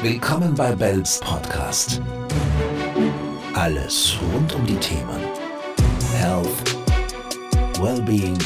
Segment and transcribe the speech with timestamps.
[0.00, 2.00] Willkommen bei Bells Podcast.
[3.54, 5.20] Alles rund um die Themen
[6.14, 6.76] Health,
[7.80, 8.38] Wellbeing,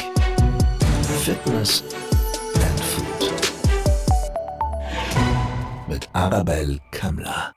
[1.23, 1.83] Fitness
[2.55, 3.31] and Food.
[5.87, 7.53] Mit Arabelle Kammler.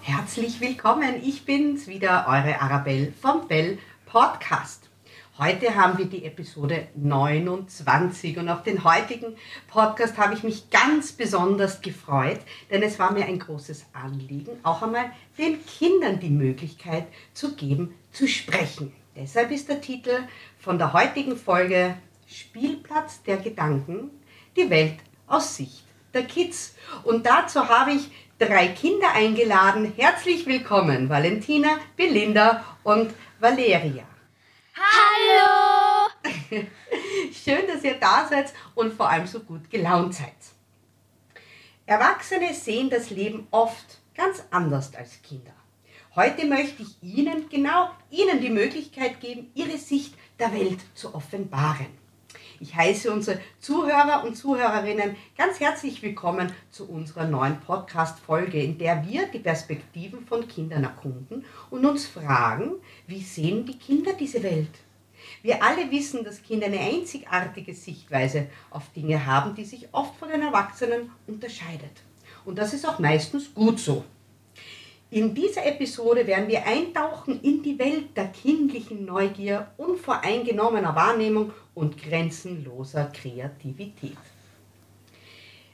[0.00, 4.88] Herzlich willkommen, ich bin's wieder, eure Arabelle vom Bell Podcast.
[5.36, 9.34] Heute haben wir die Episode 29 und auf den heutigen
[9.66, 12.38] Podcast habe ich mich ganz besonders gefreut,
[12.70, 17.96] denn es war mir ein großes Anliegen, auch einmal den Kindern die Möglichkeit zu geben,
[18.12, 18.92] zu sprechen.
[19.16, 20.20] Deshalb ist der Titel
[20.60, 21.96] von der heutigen Folge
[22.28, 24.10] Spielplatz der Gedanken,
[24.56, 26.76] die Welt aus Sicht der Kids.
[27.02, 28.08] Und dazu habe ich
[28.38, 29.94] drei Kinder eingeladen.
[29.96, 34.04] Herzlich willkommen, Valentina, Belinda und Valeria.
[34.76, 36.10] Hallo!
[37.32, 40.34] Schön, dass ihr da seid und vor allem so gut gelaunt seid.
[41.86, 45.52] Erwachsene sehen das Leben oft ganz anders als Kinder.
[46.16, 52.03] Heute möchte ich Ihnen, genau Ihnen die Möglichkeit geben, Ihre Sicht der Welt zu offenbaren.
[52.64, 59.06] Ich heiße unsere Zuhörer und Zuhörerinnen ganz herzlich willkommen zu unserer neuen Podcast-Folge, in der
[59.06, 62.76] wir die Perspektiven von Kindern erkunden und uns fragen,
[63.06, 64.70] wie sehen die Kinder diese Welt?
[65.42, 70.30] Wir alle wissen, dass Kinder eine einzigartige Sichtweise auf Dinge haben, die sich oft von
[70.30, 72.02] den Erwachsenen unterscheidet.
[72.46, 74.04] Und das ist auch meistens gut so.
[75.10, 82.02] In dieser Episode werden wir eintauchen in die Welt der kindlichen Neugier, unvoreingenommener Wahrnehmung und
[82.02, 84.16] grenzenloser Kreativität.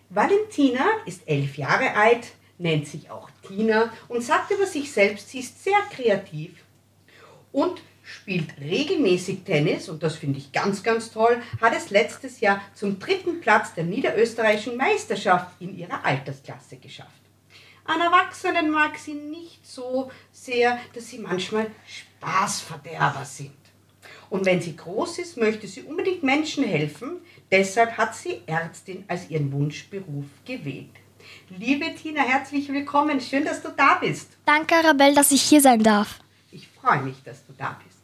[0.08, 5.40] Valentina ist elf Jahre alt, nennt sich auch Tina und sagt über sich selbst, sie
[5.40, 6.64] ist sehr kreativ
[7.52, 12.60] und spielt regelmäßig Tennis und das finde ich ganz, ganz toll, hat es letztes Jahr
[12.74, 17.10] zum dritten Platz der niederösterreichischen Meisterschaft in ihrer Altersklasse geschafft.
[17.84, 23.59] An Erwachsenen mag sie nicht so sehr, dass sie manchmal Spaßverderber sind.
[24.30, 27.20] Und wenn sie groß ist, möchte sie unbedingt Menschen helfen.
[27.50, 30.90] Deshalb hat sie Ärztin als ihren Wunschberuf gewählt.
[31.48, 33.20] Liebe Tina, herzlich willkommen.
[33.20, 34.28] Schön, dass du da bist.
[34.46, 36.20] Danke, Arabelle, dass ich hier sein darf.
[36.52, 37.98] Ich freue mich, dass du da bist.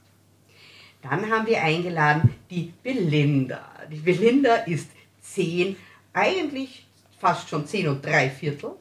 [1.01, 3.65] Dann haben wir eingeladen die Belinda.
[3.91, 5.77] Die Belinda ist zehn,
[6.13, 6.87] eigentlich
[7.21, 8.73] fast schon zehn und drei Viertel.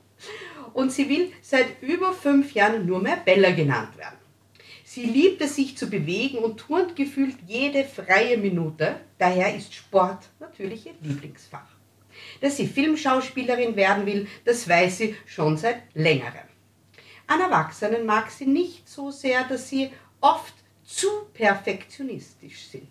[0.74, 4.25] Und sie will seit über fünf Jahren nur mehr Bella genannt werden.
[4.96, 8.96] Sie liebt es, sich zu bewegen und turnt gefühlt jede freie Minute.
[9.18, 11.68] Daher ist Sport natürlich ihr Lieblingsfach.
[12.40, 16.48] Dass sie Filmschauspielerin werden will, das weiß sie schon seit längerem.
[17.28, 19.92] An Erwachsenen mag sie nicht so sehr, dass sie
[20.22, 20.54] oft
[20.86, 22.88] zu perfektionistisch sind.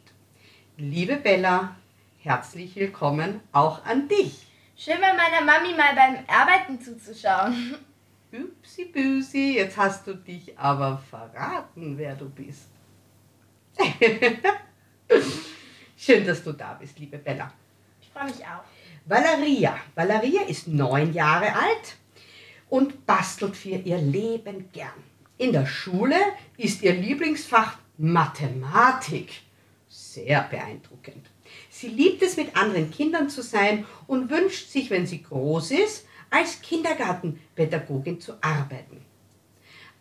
[0.77, 1.75] Liebe Bella,
[2.21, 4.47] herzlich willkommen auch an dich.
[4.77, 7.77] Schön bei meiner Mami mal beim Arbeiten zuzuschauen.
[8.35, 12.67] Üpsi büsi, jetzt hast du dich aber verraten, wer du bist.
[15.97, 17.53] Schön, dass du da bist, liebe Bella.
[18.03, 18.65] Ich freue mich auch.
[19.05, 19.77] Valeria.
[19.95, 21.97] Valeria ist neun Jahre alt
[22.69, 25.05] und bastelt für ihr Leben gern.
[25.39, 26.17] In der Schule
[26.57, 29.43] ist ihr Lieblingsfach Mathematik.
[29.89, 31.31] Sehr beeindruckend.
[31.71, 36.07] Sie liebt es, mit anderen Kindern zu sein und wünscht sich, wenn sie groß ist,
[36.35, 39.01] als Kindergartenpädagogin zu arbeiten.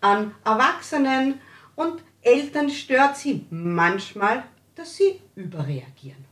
[0.02, 1.40] An Erwachsenen
[1.76, 4.44] und Eltern stört sie manchmal,
[4.74, 6.26] dass sie überreagieren.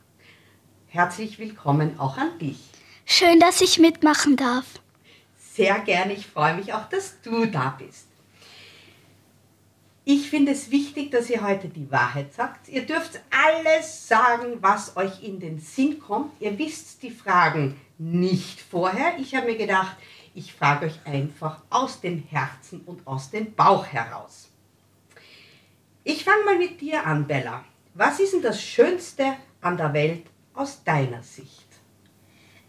[0.87, 2.57] Herzlich willkommen auch an dich.
[3.05, 4.65] Schön, dass ich mitmachen darf.
[5.37, 8.07] Sehr gerne, ich freue mich auch, dass du da bist.
[10.03, 12.69] Ich finde es wichtig, dass ihr heute die Wahrheit sagt.
[12.69, 16.31] Ihr dürft alles sagen, was euch in den Sinn kommt.
[16.41, 19.19] Ihr wisst die Fragen nicht vorher.
[19.19, 19.95] Ich habe mir gedacht,
[20.33, 24.49] ich frage euch einfach aus dem Herzen und aus dem Bauch heraus.
[26.03, 27.63] Ich fange mal mit dir an, Bella.
[27.93, 30.25] Was ist denn das Schönste an der Welt
[30.55, 31.67] aus deiner Sicht?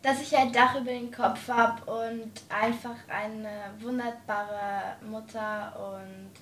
[0.03, 6.33] Dass ich ein Dach über den Kopf habe und einfach eine wunderbare Mutter und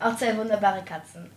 [0.00, 1.30] auch zwei wunderbare Katzen.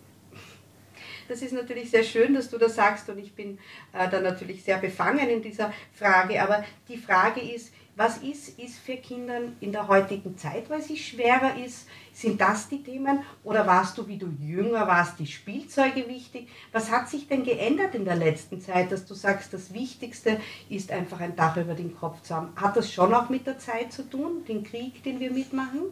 [1.28, 3.58] Das ist natürlich sehr schön, dass du das sagst und ich bin
[3.92, 6.42] äh, da natürlich sehr befangen in dieser Frage.
[6.42, 10.96] Aber die Frage ist, was ist, ist für Kinder in der heutigen Zeit, weil sie
[10.96, 11.88] schwerer ist?
[12.12, 13.24] Sind das die Themen?
[13.42, 16.48] Oder warst du, wie du jünger warst, die Spielzeuge wichtig?
[16.70, 20.92] Was hat sich denn geändert in der letzten Zeit, dass du sagst, das Wichtigste ist
[20.92, 22.52] einfach ein Dach über den Kopf zu haben?
[22.54, 25.86] Hat das schon auch mit der Zeit zu tun, den Krieg, den wir mitmachen?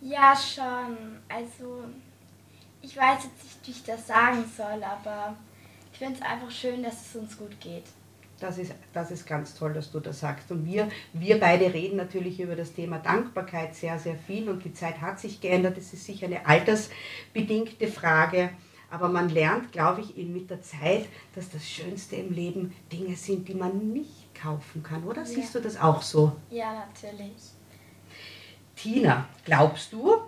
[0.00, 1.20] Ja, schon.
[1.28, 1.84] Also,
[2.84, 5.36] ich weiß jetzt nicht, wie ich das sagen soll, aber
[5.92, 7.84] ich finde es einfach schön, dass es uns gut geht.
[8.40, 10.50] Das ist, das ist ganz toll, dass du das sagst.
[10.50, 14.48] Und wir, wir beide reden natürlich über das Thema Dankbarkeit sehr, sehr viel.
[14.48, 15.78] Und die Zeit hat sich geändert.
[15.78, 18.50] Es ist sicher eine altersbedingte Frage.
[18.90, 23.16] Aber man lernt, glaube ich, eben mit der Zeit, dass das Schönste im Leben Dinge
[23.16, 25.04] sind, die man nicht kaufen kann.
[25.04, 26.32] Oder siehst du das auch so?
[26.50, 27.32] Ja, natürlich.
[28.76, 30.20] Tina, glaubst du,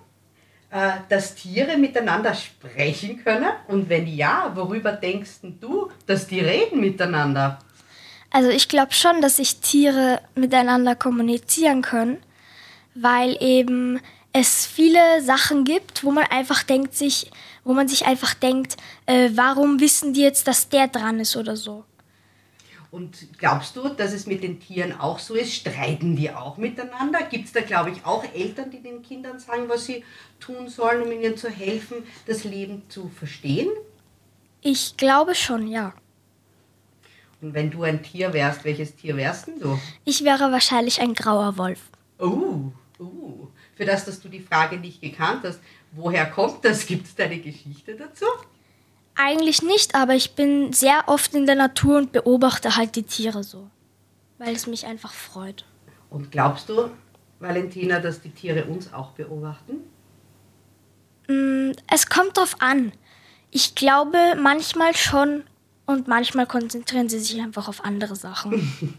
[1.08, 3.50] dass Tiere miteinander sprechen können?
[3.68, 7.58] Und wenn ja, worüber denkst du, dass die reden miteinander?
[8.30, 12.18] Also ich glaube schon, dass sich Tiere miteinander kommunizieren können,
[12.94, 14.00] weil eben
[14.32, 17.30] es viele Sachen gibt, wo man einfach denkt sich,
[17.64, 18.76] wo man sich einfach denkt,
[19.06, 21.84] äh, warum wissen die jetzt, dass der dran ist oder so.
[22.96, 25.52] Und glaubst du, dass es mit den Tieren auch so ist?
[25.52, 27.24] Streiten die auch miteinander?
[27.24, 30.02] Gibt es da, glaube ich, auch Eltern, die den Kindern sagen, was sie
[30.40, 33.68] tun sollen, um ihnen zu helfen, das Leben zu verstehen?
[34.62, 35.92] Ich glaube schon, ja.
[37.42, 39.78] Und wenn du ein Tier wärst, welches Tier wärst denn du?
[40.06, 41.90] Ich wäre wahrscheinlich ein grauer Wolf.
[42.18, 43.48] Oh, oh.
[43.74, 45.60] Für das, dass du die Frage nicht gekannt hast,
[45.92, 46.86] woher kommt das?
[46.86, 48.24] Gibt es da eine Geschichte dazu?
[49.16, 53.42] Eigentlich nicht, aber ich bin sehr oft in der Natur und beobachte halt die Tiere
[53.42, 53.68] so,
[54.38, 55.64] weil es mich einfach freut.
[56.10, 56.90] Und glaubst du,
[57.40, 59.78] Valentina, dass die Tiere uns auch beobachten?
[61.28, 62.92] Mm, Es kommt drauf an.
[63.50, 65.44] Ich glaube manchmal schon
[65.86, 68.98] und manchmal konzentrieren sie sich einfach auf andere Sachen.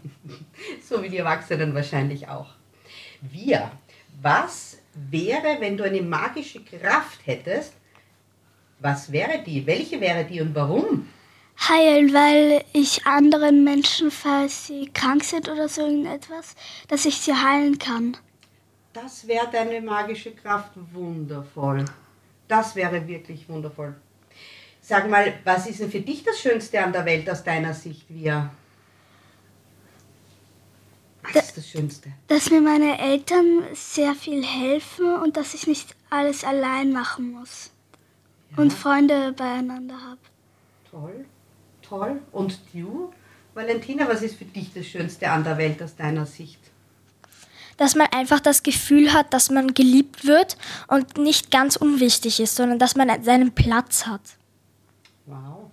[0.82, 2.48] So wie die Erwachsenen wahrscheinlich auch.
[3.20, 3.70] Wir,
[4.20, 7.74] was wäre, wenn du eine magische Kraft hättest?
[8.80, 9.66] Was wäre die?
[9.66, 11.08] Welche wäre die und warum?
[11.68, 16.54] Heilen, weil ich anderen Menschen, falls sie krank sind oder so irgendetwas,
[16.86, 18.16] dass ich sie heilen kann.
[18.92, 21.84] Das wäre deine magische Kraft wundervoll.
[22.46, 23.94] Das wäre wirklich wundervoll.
[24.80, 28.06] Sag mal, was ist denn für dich das Schönste an der Welt aus deiner Sicht,
[28.08, 28.50] wir?
[31.22, 32.12] Was ist das Schönste?
[32.28, 37.70] Dass mir meine Eltern sehr viel helfen und dass ich nicht alles allein machen muss.
[38.56, 40.20] Und Freunde beieinander habe.
[40.90, 41.24] Toll,
[41.82, 42.20] toll.
[42.32, 43.12] Und du,
[43.54, 46.58] Valentina, was ist für dich das Schönste an der Welt aus deiner Sicht?
[47.76, 50.56] Dass man einfach das Gefühl hat, dass man geliebt wird
[50.88, 54.22] und nicht ganz unwichtig ist, sondern dass man seinen Platz hat.
[55.26, 55.70] Wow.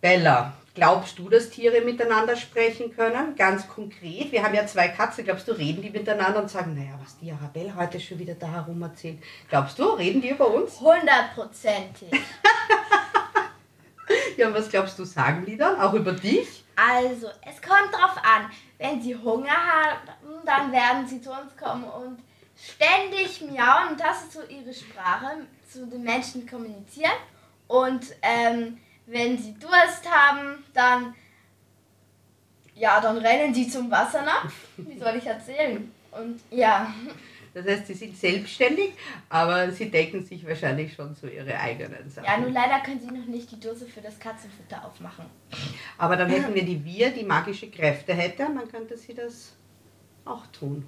[0.00, 3.34] Bella, glaubst du, dass Tiere miteinander sprechen können?
[3.34, 4.30] Ganz konkret.
[4.30, 5.24] Wir haben ja zwei Katzen.
[5.24, 8.46] Glaubst du, reden die miteinander und sagen, naja, was die Arabelle heute schon wieder da
[8.46, 9.18] herum erzählt?
[9.48, 10.80] Glaubst du, reden die über uns?
[10.80, 12.10] Hundertprozentig.
[14.38, 15.80] Ja, und was glaubst du, sagen die dann?
[15.80, 16.64] Auch über dich?
[16.76, 18.48] Also, es kommt drauf an.
[18.78, 19.98] Wenn sie Hunger haben,
[20.46, 22.20] dann werden sie zu uns kommen und
[22.56, 23.96] ständig miauen.
[23.98, 25.38] Das ist so ihre Sprache,
[25.68, 27.10] zu den Menschen kommunizieren.
[27.66, 28.78] Und ähm,
[29.08, 31.14] wenn sie Durst haben, dann
[32.74, 34.54] ja, dann rennen sie zum Wassernapf.
[34.76, 35.90] Wie soll ich erzählen?
[36.12, 36.94] Und ja,
[37.52, 38.92] Das heißt, sie sind selbstständig,
[39.28, 42.24] aber sie decken sich wahrscheinlich schon so ihre eigenen Sachen.
[42.26, 45.24] ja, nur leider können sie noch nicht die Dose für das Katzenfutter aufmachen.
[45.96, 49.54] Aber dann hätten wir die Wir, die magische Kräfte hätte, dann könnte sie das
[50.24, 50.86] auch tun.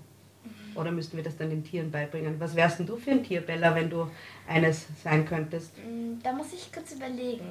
[0.76, 2.38] Oder müssten wir das dann den Tieren beibringen?
[2.38, 4.08] Was wärst denn du für ein Tier, Bella, wenn du
[4.49, 5.76] eines sein könntest?
[5.78, 7.44] Mm, Da muss ich kurz überlegen.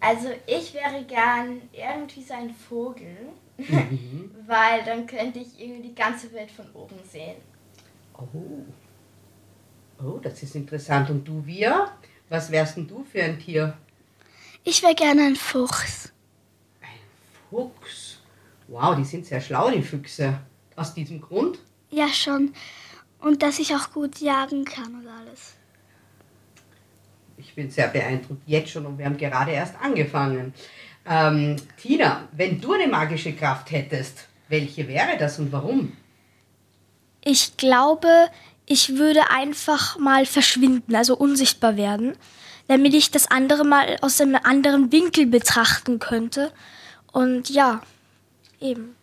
[0.00, 3.16] Also ich wäre gern irgendwie so ein Vogel,
[4.46, 7.36] weil dann könnte ich irgendwie die ganze Welt von oben sehen.
[8.14, 8.64] Oh.
[10.02, 11.10] Oh, das ist interessant.
[11.10, 11.90] Und du, wir?
[12.28, 13.76] Was wärst denn du für ein Tier?
[14.64, 16.12] Ich wäre gerne ein Fuchs.
[17.50, 18.18] Fuchs.
[18.68, 20.40] Wow, die sind sehr schlau, die Füchse.
[20.74, 21.58] Aus diesem Grund?
[21.90, 22.52] Ja, schon.
[23.20, 25.55] Und dass ich auch gut jagen kann und alles.
[27.38, 30.54] Ich bin sehr beeindruckt jetzt schon und wir haben gerade erst angefangen.
[31.08, 35.92] Ähm, Tina, wenn du eine magische Kraft hättest, welche wäre das und warum?
[37.24, 38.08] Ich glaube,
[38.66, 42.16] ich würde einfach mal verschwinden, also unsichtbar werden,
[42.68, 46.52] damit ich das andere mal aus einem anderen Winkel betrachten könnte.
[47.12, 47.82] Und ja,
[48.60, 48.96] eben.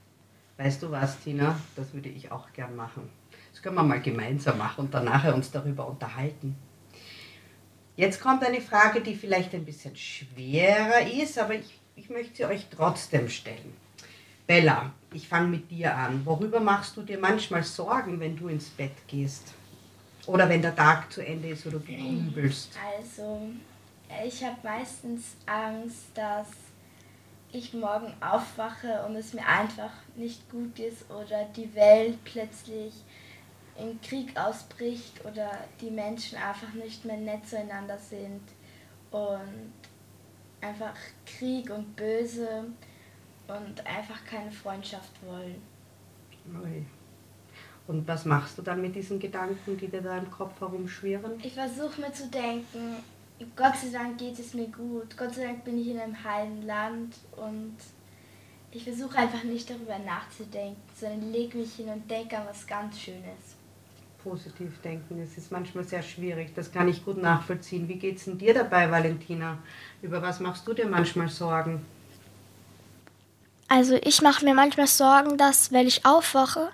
[0.58, 1.60] Weißt du was, Tina?
[1.76, 3.10] Das würde ich auch gern machen.
[3.52, 6.56] Das können wir mal gemeinsam machen und dann nachher uns darüber unterhalten.
[7.96, 12.46] Jetzt kommt eine Frage, die vielleicht ein bisschen schwerer ist, aber ich, ich möchte sie
[12.46, 13.76] euch trotzdem stellen.
[14.48, 16.26] Bella, ich fange mit dir an.
[16.26, 19.54] Worüber machst du dir manchmal Sorgen, wenn du ins Bett gehst?
[20.26, 22.72] Oder wenn der Tag zu Ende ist oder du grübelst?
[22.98, 23.42] Also
[24.26, 26.48] ich habe meistens Angst, dass
[27.52, 32.94] ich morgen aufwache und es mir einfach nicht gut ist oder die Welt plötzlich
[33.78, 35.52] in Krieg ausbricht oder
[35.82, 38.42] die Menschen einfach nicht mehr nett zueinander sind
[39.12, 39.74] und
[40.62, 42.66] einfach Krieg und Böse
[43.48, 45.62] und einfach keine Freundschaft wollen.
[46.62, 46.86] Ui.
[47.88, 51.34] Und was machst du dann mit diesen Gedanken, die dir da im Kopf herumschwirren?
[51.44, 53.04] Ich versuche mir zu denken,
[53.56, 55.18] Gott sei Dank geht es mir gut.
[55.18, 57.76] Gott sei Dank bin ich in einem heilen Land und
[58.72, 63.00] ich versuche einfach nicht darüber nachzudenken, sondern lege mich hin und denke an was ganz
[63.00, 63.58] Schönes.
[64.24, 66.54] Positiv denken, es ist manchmal sehr schwierig.
[66.56, 67.88] Das kann ich gut nachvollziehen.
[67.88, 69.58] Wie geht es denn dir dabei, Valentina?
[70.02, 71.86] Über was machst du dir manchmal Sorgen?
[73.68, 76.70] Also ich mache mir manchmal Sorgen, dass, wenn ich aufwache,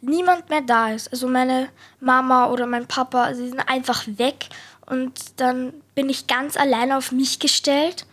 [0.00, 1.10] niemand mehr da ist.
[1.12, 1.68] Also meine
[2.00, 4.48] Mama oder mein Papa, sie sind einfach weg
[4.86, 8.06] und dann bin ich ganz allein auf mich gestellt.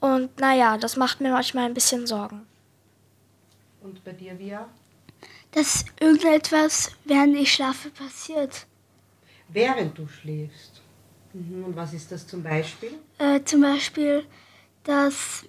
[0.00, 2.46] Und naja, das macht mir manchmal ein bisschen Sorgen.
[3.82, 4.66] Und bei dir, Via?
[5.52, 8.66] Dass irgendetwas während ich schlafe passiert.
[9.48, 10.80] Während du schläfst.
[11.32, 11.64] Mhm.
[11.64, 12.92] Und was ist das zum Beispiel?
[13.18, 14.24] Äh, zum Beispiel,
[14.84, 15.44] dass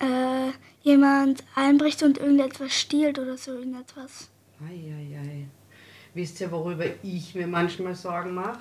[0.00, 0.50] äh,
[0.82, 4.28] jemand einbricht und irgendetwas stiehlt oder so irgendetwas.
[4.60, 5.46] Eieiei.
[6.14, 8.60] Wisst ihr, worüber ich mir manchmal Sorgen mache?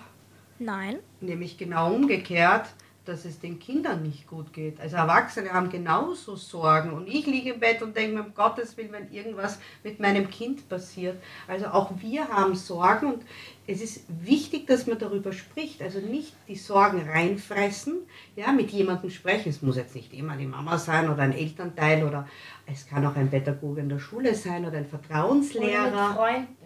[0.60, 1.00] Nein.
[1.22, 2.68] Nämlich genau umgekehrt,
[3.06, 4.80] dass es den Kindern nicht gut geht.
[4.80, 8.78] Also Erwachsene haben genauso Sorgen und ich liege im Bett und denke mir, um Gottes
[8.78, 11.22] Willen, wenn irgendwas mit meinem Kind passiert.
[11.48, 13.24] Also auch wir haben Sorgen und
[13.68, 15.82] es ist wichtig, dass man darüber spricht.
[15.82, 18.04] Also nicht die Sorgen reinfressen,
[18.36, 19.50] ja, mit jemandem sprechen.
[19.50, 22.28] Es muss jetzt nicht immer die Mama sein oder ein Elternteil oder
[22.66, 25.88] es kann auch ein Pädagoge in der Schule sein oder ein Vertrauenslehrer.
[25.88, 26.63] Oder mit Freunden.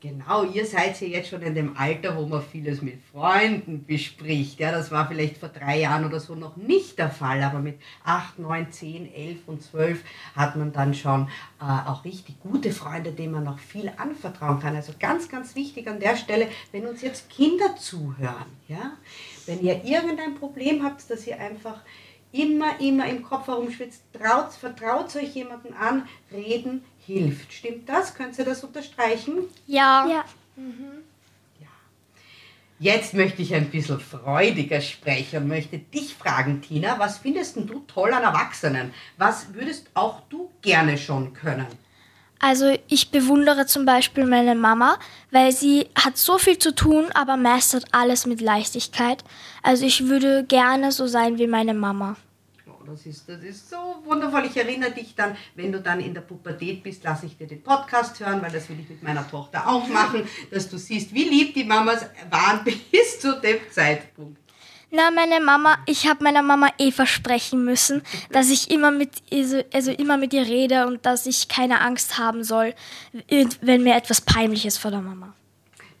[0.00, 4.60] Genau, ihr seid ja jetzt schon in dem Alter, wo man vieles mit Freunden bespricht.
[4.60, 7.80] Ja, das war vielleicht vor drei Jahren oder so noch nicht der Fall, aber mit
[8.04, 11.28] acht, neun, zehn, elf und zwölf hat man dann schon
[11.60, 14.76] äh, auch richtig gute Freunde, denen man noch viel anvertrauen kann.
[14.76, 18.92] Also ganz, ganz wichtig an der Stelle, wenn uns jetzt Kinder zuhören, ja,
[19.46, 21.80] wenn ihr irgendein Problem habt, dass ihr einfach
[22.36, 27.52] immer, immer im Kopf herumschwitzt, traut, vertraut euch jemanden an, reden hilft.
[27.52, 28.14] Stimmt das?
[28.14, 29.44] Könnt ihr das unterstreichen?
[29.66, 30.06] Ja.
[30.08, 30.24] Ja.
[32.78, 37.66] Jetzt möchte ich ein bisschen freudiger sprechen und möchte dich fragen, Tina, was findest denn
[37.66, 38.92] du toll an Erwachsenen?
[39.16, 41.66] Was würdest auch du gerne schon können?
[42.38, 44.98] Also ich bewundere zum Beispiel meine Mama,
[45.30, 49.24] weil sie hat so viel zu tun, aber meistert alles mit Leichtigkeit.
[49.62, 52.16] Also ich würde gerne so sein wie meine Mama.
[52.86, 54.44] Das ist, das ist so wundervoll.
[54.46, 57.62] Ich erinnere dich dann, wenn du dann in der Pubertät bist, lasse ich dir den
[57.62, 61.24] Podcast hören, weil das will ich mit meiner Tochter auch machen, dass du siehst, wie
[61.24, 64.38] lieb die Mamas waren bis zu dem Zeitpunkt.
[64.90, 69.62] Na, meine Mama, ich habe meiner Mama eh versprechen müssen, dass ich immer mit, also,
[69.72, 72.72] also immer mit ihr rede und dass ich keine Angst haben soll,
[73.60, 75.34] wenn mir etwas peinlich ist vor der Mama.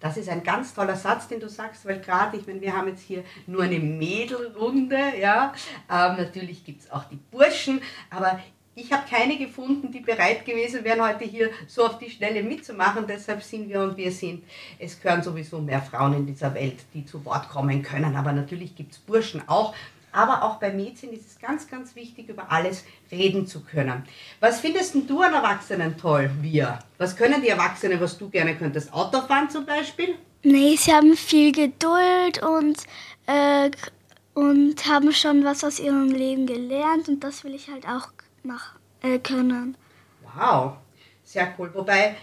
[0.00, 2.88] Das ist ein ganz toller Satz, den du sagst, weil gerade, ich meine, wir haben
[2.88, 5.52] jetzt hier nur eine Mädelrunde, ja.
[5.90, 8.38] Ähm, natürlich gibt es auch die Burschen, aber
[8.78, 13.06] ich habe keine gefunden, die bereit gewesen wären, heute hier so auf die Schnelle mitzumachen.
[13.08, 14.44] Deshalb sind wir und wir sind.
[14.78, 18.14] Es gehören sowieso mehr Frauen in dieser Welt, die zu Wort kommen können.
[18.14, 19.74] Aber natürlich gibt es Burschen auch.
[20.16, 24.02] Aber auch bei Mädchen ist es ganz, ganz wichtig, über alles reden zu können.
[24.40, 26.78] Was findest du an Erwachsenen toll, wir?
[26.96, 28.94] Was können die Erwachsenen, was du gerne könntest?
[28.94, 30.14] Autofahren zum Beispiel?
[30.42, 32.82] Nee, sie haben viel Geduld und,
[33.26, 33.70] äh,
[34.32, 38.08] und haben schon was aus ihrem Leben gelernt und das will ich halt auch
[38.42, 39.76] mach, äh, können.
[40.34, 40.78] Wow,
[41.24, 41.70] sehr cool.
[41.74, 42.16] Wobei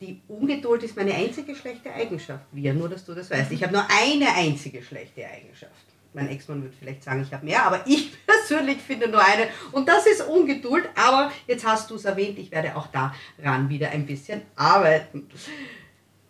[0.00, 3.50] die Ungeduld ist meine einzige schlechte Eigenschaft, wir, nur dass du das weißt.
[3.50, 5.87] Ich habe nur eine einzige schlechte Eigenschaft.
[6.14, 9.48] Mein Ex-Mann würde vielleicht sagen, ich habe mehr, aber ich persönlich finde nur eine.
[9.72, 10.88] Und das ist Ungeduld.
[10.94, 15.28] Aber jetzt hast du es erwähnt, ich werde auch daran wieder ein bisschen arbeiten.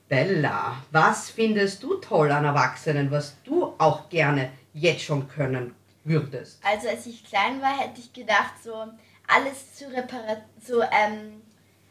[0.09, 6.61] Bella, was findest du toll an Erwachsenen, was du auch gerne jetzt schon können würdest?
[6.65, 8.73] Also als ich klein war, hätte ich gedacht, so
[9.27, 11.43] alles zu reparieren, so, ähm,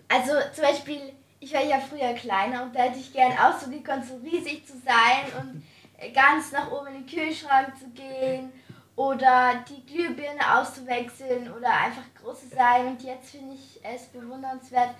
[0.07, 0.99] also zum Beispiel,
[1.39, 4.65] ich war ja früher kleiner und da hätte ich gern auch so gekonnt, so riesig
[4.65, 5.63] zu sein und
[6.13, 8.51] ganz nach oben in den Kühlschrank zu gehen
[8.95, 12.87] oder die Glühbirne auszuwechseln oder einfach groß zu sein.
[12.87, 14.91] Und jetzt finde ich es bewundernswert,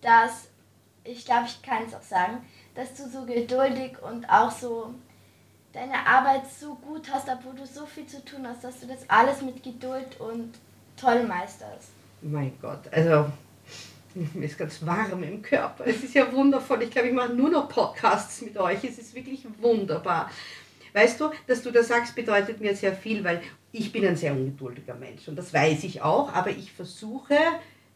[0.00, 0.48] dass,
[1.04, 4.94] ich glaube, ich kann es auch sagen, dass du so geduldig und auch so
[5.72, 9.08] deine Arbeit so gut hast, obwohl du so viel zu tun hast, dass du das
[9.08, 10.58] alles mit Geduld und
[10.96, 11.90] toll meisterst.
[12.22, 13.30] Mein Gott, also
[14.34, 15.86] mir ist ganz warm im Körper.
[15.86, 16.82] Es ist ja wundervoll.
[16.82, 18.84] Ich glaube, ich mache nur noch Podcasts mit euch.
[18.84, 20.30] Es ist wirklich wunderbar.
[20.92, 24.32] Weißt du, dass du das sagst, bedeutet mir sehr viel, weil ich bin ein sehr
[24.32, 27.36] ungeduldiger Mensch und das weiß ich auch, aber ich versuche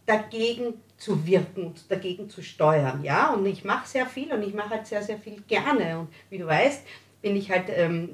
[0.06, 4.54] dagegen zu wirken und dagegen zu steuern, ja, und ich mache sehr viel und ich
[4.54, 6.82] mache halt sehr, sehr viel gerne und wie du weißt,
[7.22, 8.10] bin ich halt ähm,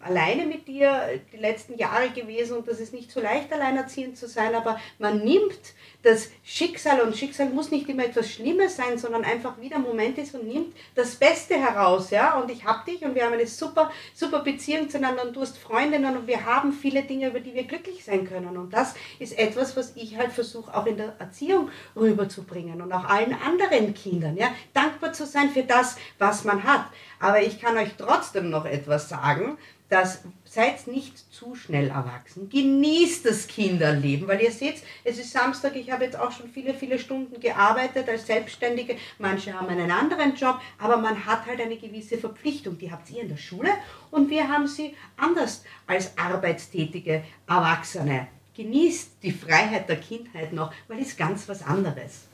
[0.00, 4.28] alleine mit dir die letzten Jahre gewesen und das ist nicht so leicht, alleinerziehend zu
[4.28, 9.24] sein, aber man nimmt das Schicksal und Schicksal muss nicht immer etwas Schlimmes sein, sondern
[9.24, 12.38] einfach wieder Moment ist und nimmt das Beste heraus, ja.
[12.38, 15.58] Und ich habe dich und wir haben eine super, super Beziehung zueinander und du hast
[15.58, 18.56] Freundinnen und wir haben viele Dinge, über die wir glücklich sein können.
[18.56, 23.04] Und das ist etwas, was ich halt versuche auch in der Erziehung rüberzubringen und auch
[23.04, 24.48] allen anderen Kindern, ja.
[24.74, 26.86] Dankbar zu sein für das, was man hat.
[27.18, 32.48] Aber ich kann euch trotzdem noch etwas sagen, dass seid nicht zu schnell erwachsen.
[32.48, 36.74] Genießt das Kinderleben, weil ihr seht, es ist Samstag, ich habe jetzt auch schon viele,
[36.74, 38.96] viele Stunden gearbeitet als Selbstständige.
[39.18, 42.78] Manche haben einen anderen Job, aber man hat halt eine gewisse Verpflichtung.
[42.78, 43.70] Die habt ihr in der Schule
[44.10, 48.28] und wir haben sie anders als arbeitstätige Erwachsene.
[48.54, 52.26] Genießt die Freiheit der Kindheit noch, weil es ganz was anderes.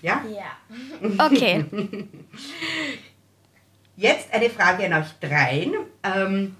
[0.00, 0.24] Ja?
[0.28, 0.56] Ja.
[1.26, 1.64] Okay.
[3.96, 5.74] Jetzt eine Frage an euch dreien.
[6.02, 6.56] Ähm,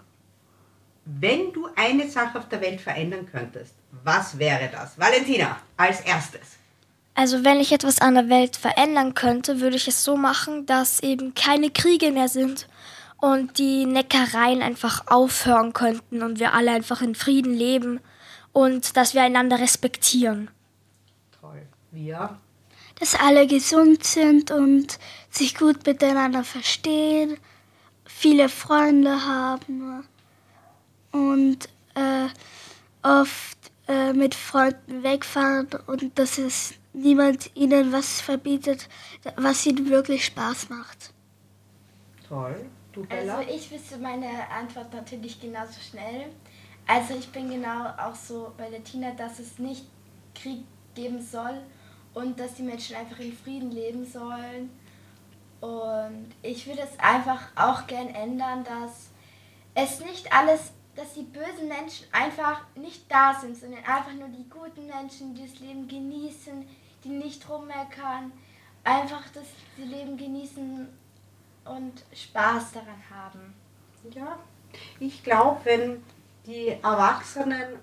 [1.04, 4.98] wenn du eine Sache auf der Welt verändern könntest, was wäre das?
[4.98, 6.58] Valentina, als erstes.
[7.14, 11.00] Also wenn ich etwas an der Welt verändern könnte, würde ich es so machen, dass
[11.00, 12.68] eben keine Kriege mehr sind
[13.20, 18.00] und die Neckereien einfach aufhören könnten und wir alle einfach in Frieden leben
[18.52, 20.50] und dass wir einander respektieren.
[21.38, 21.62] Toll.
[21.90, 22.38] Wir?
[22.98, 27.36] Dass alle gesund sind und sich gut miteinander verstehen,
[28.06, 30.04] viele Freunde haben
[31.10, 32.28] und äh,
[33.02, 33.58] oft
[33.92, 38.88] äh, mit Freunden wegfahren und dass es niemand ihnen was verbietet,
[39.36, 41.12] was ihnen wirklich Spaß macht.
[42.26, 42.64] Toll.
[42.92, 43.36] Du, Bella?
[43.36, 46.30] Also ich wüsste meine Antwort natürlich genauso schnell.
[46.86, 49.84] Also ich bin genau auch so bei der Tina, dass es nicht
[50.34, 51.60] Krieg geben soll
[52.14, 54.70] und dass die Menschen einfach in Frieden leben sollen.
[55.60, 59.10] Und ich würde es einfach auch gern ändern, dass
[59.74, 64.48] es nicht alles, dass die bösen Menschen einfach nicht da sind, sondern einfach nur die
[64.48, 66.68] guten Menschen, die das Leben genießen,
[67.02, 68.32] die nicht rummeckern,
[68.84, 69.46] einfach das
[69.76, 70.88] Leben genießen
[71.64, 73.54] und Spaß daran haben.
[74.10, 74.38] Ja,
[74.98, 76.04] ich glaube, wenn
[76.44, 77.78] die Erwachsenen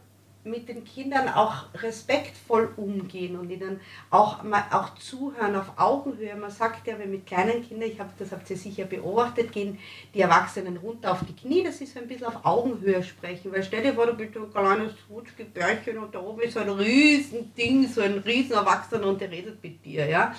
[0.46, 4.40] mit den Kindern auch respektvoll umgehen und ihnen auch,
[4.72, 6.36] auch zuhören auf Augenhöhe.
[6.36, 9.78] Man sagt ja, wenn mit kleinen Kindern, ich hab, das habt ihr sicher beobachtet, gehen
[10.14, 13.64] die Erwachsenen runter auf die Knie, das ist so ein bisschen auf Augenhöhe sprechen, weil
[13.64, 17.54] stell dir vor, du bist ein kleines Hutgebärchen und da oben ist so ein riesen
[17.56, 20.34] Ding, so ein riesen Erwachsener und der redet mit dir, ja.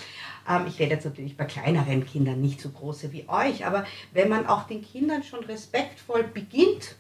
[0.49, 4.31] Ähm, ich rede jetzt natürlich bei kleineren Kindern, nicht so große wie euch, aber wenn
[4.31, 6.97] man auch den Kindern schon respektvoll beginnt,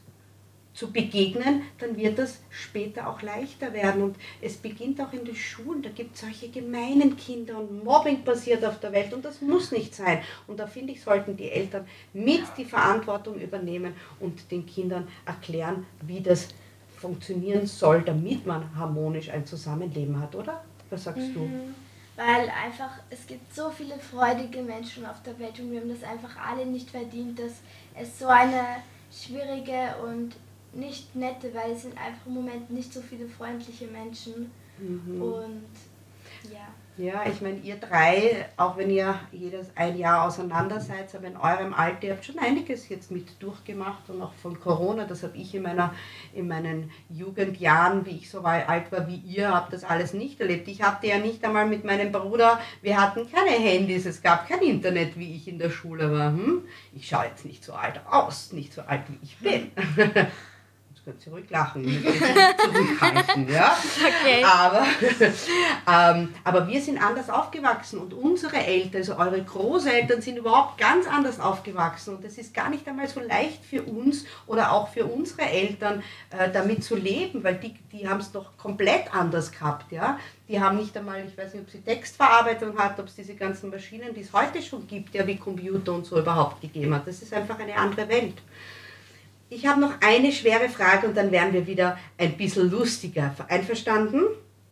[0.81, 4.01] zu begegnen, dann wird das später auch leichter werden.
[4.01, 5.83] Und es beginnt auch in den Schulen.
[5.83, 9.73] Da gibt es solche gemeinen Kinder und Mobbing passiert auf der Welt und das muss
[9.73, 10.23] nicht sein.
[10.47, 15.85] Und da finde ich, sollten die Eltern mit die Verantwortung übernehmen und den Kindern erklären,
[16.01, 16.49] wie das
[16.97, 20.64] funktionieren soll, damit man harmonisch ein Zusammenleben hat, oder?
[20.88, 21.40] Was sagst du?
[21.40, 21.75] Mhm.
[22.16, 26.03] Weil einfach, es gibt so viele freudige Menschen auf der Welt und wir haben das
[26.03, 27.53] einfach alle nicht verdient, dass
[27.95, 28.62] es so eine
[29.11, 30.37] schwierige und
[30.73, 34.51] nicht nette, weil es sind einfach im Moment nicht so viele freundliche Menschen.
[34.79, 35.23] Mhm.
[35.23, 35.65] Und
[36.53, 36.69] ja.
[36.97, 41.37] Ja, ich meine, ihr drei, auch wenn ihr jedes ein Jahr auseinander seid, aber in
[41.37, 45.35] eurem Alter, ihr habt schon einiges jetzt mit durchgemacht und auch von Corona, das habe
[45.39, 45.95] ich in, meiner,
[46.35, 50.69] in meinen Jugendjahren, wie ich so alt war wie ihr, habe das alles nicht erlebt.
[50.69, 54.61] Ich hatte ja nicht einmal mit meinem Bruder, wir hatten keine Handys, es gab kein
[54.61, 56.33] Internet, wie ich in der Schule war.
[56.33, 56.65] Hm?
[56.93, 59.71] Ich schaue jetzt nicht so alt aus, nicht so alt wie ich bin.
[61.01, 63.75] Jetzt könnt ihr ruhig lachen, ich möchte nicht zurückhalten, ja?
[64.21, 64.45] Okay.
[64.45, 64.87] Aber,
[66.21, 71.07] ähm, aber wir sind anders aufgewachsen und unsere Eltern, also eure Großeltern, sind überhaupt ganz
[71.07, 75.07] anders aufgewachsen und es ist gar nicht einmal so leicht für uns oder auch für
[75.07, 76.03] unsere Eltern
[76.37, 80.19] äh, damit zu leben, weil die, die haben es doch komplett anders gehabt, ja.
[80.49, 83.71] Die haben nicht einmal, ich weiß nicht, ob sie Textverarbeitung hat, ob es diese ganzen
[83.71, 87.07] Maschinen, die es heute schon gibt, ja wie Computer und so überhaupt gegeben hat.
[87.07, 88.35] Das ist einfach eine andere Welt.
[89.51, 93.35] Ich habe noch eine schwere Frage und dann werden wir wieder ein bisschen lustiger.
[93.49, 94.23] Einverstanden?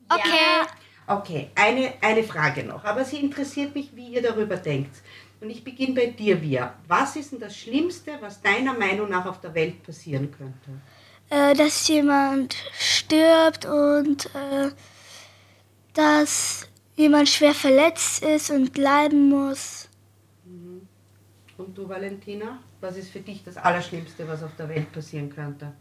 [0.09, 0.67] Okay.
[1.09, 4.95] Okay, eine, eine Frage noch, aber sie interessiert mich, wie ihr darüber denkt.
[5.41, 6.75] Und ich beginne bei dir, Via.
[6.87, 10.71] Was ist denn das Schlimmste, was deiner Meinung nach auf der Welt passieren könnte?
[11.31, 14.71] Äh, dass jemand stirbt und äh,
[15.95, 19.89] dass jemand schwer verletzt ist und bleiben muss.
[21.57, 22.59] Und du, Valentina?
[22.81, 25.73] Was ist für dich das Allerschlimmste, was auf der Welt passieren könnte?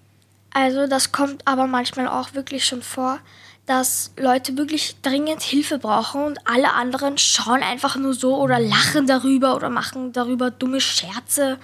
[0.52, 3.20] Also das kommt aber manchmal auch wirklich schon vor,
[3.68, 9.08] dass Leute wirklich dringend Hilfe brauchen und alle anderen schauen einfach nur so oder lachen
[9.08, 11.60] darüber oder machen darüber dumme Scherze.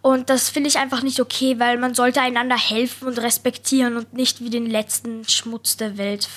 [0.00, 4.14] Und das finde ich einfach nicht okay, weil man sollte einander helfen und respektieren und
[4.14, 6.28] nicht wie den letzten Schmutz der Welt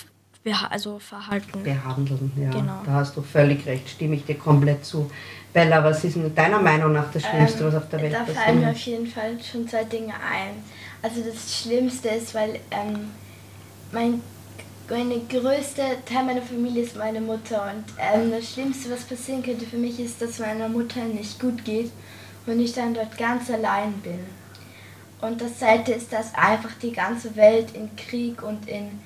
[0.70, 1.64] also verhalten.
[1.64, 2.50] Behandeln, ja.
[2.52, 2.82] Genau.
[2.86, 5.12] Da hast du völlig recht, stimme ich dir komplett zu.
[5.58, 8.36] Bella, was ist deiner Meinung nach das Schlimmste, was auf der Welt Ähm, Da fallen
[8.36, 8.60] passiert?
[8.60, 10.64] mir auf jeden Fall schon zwei Dinge ein.
[11.02, 13.10] Also das Schlimmste ist, weil ähm,
[13.92, 14.22] mein
[14.90, 19.66] meine größte Teil meiner Familie ist meine Mutter und ähm, das Schlimmste, was passieren könnte
[19.66, 21.92] für mich, ist, dass meiner Mutter nicht gut geht
[22.46, 24.20] und ich dann dort ganz allein bin.
[25.20, 29.00] Und das Zweite ist, dass einfach die ganze Welt in Krieg und in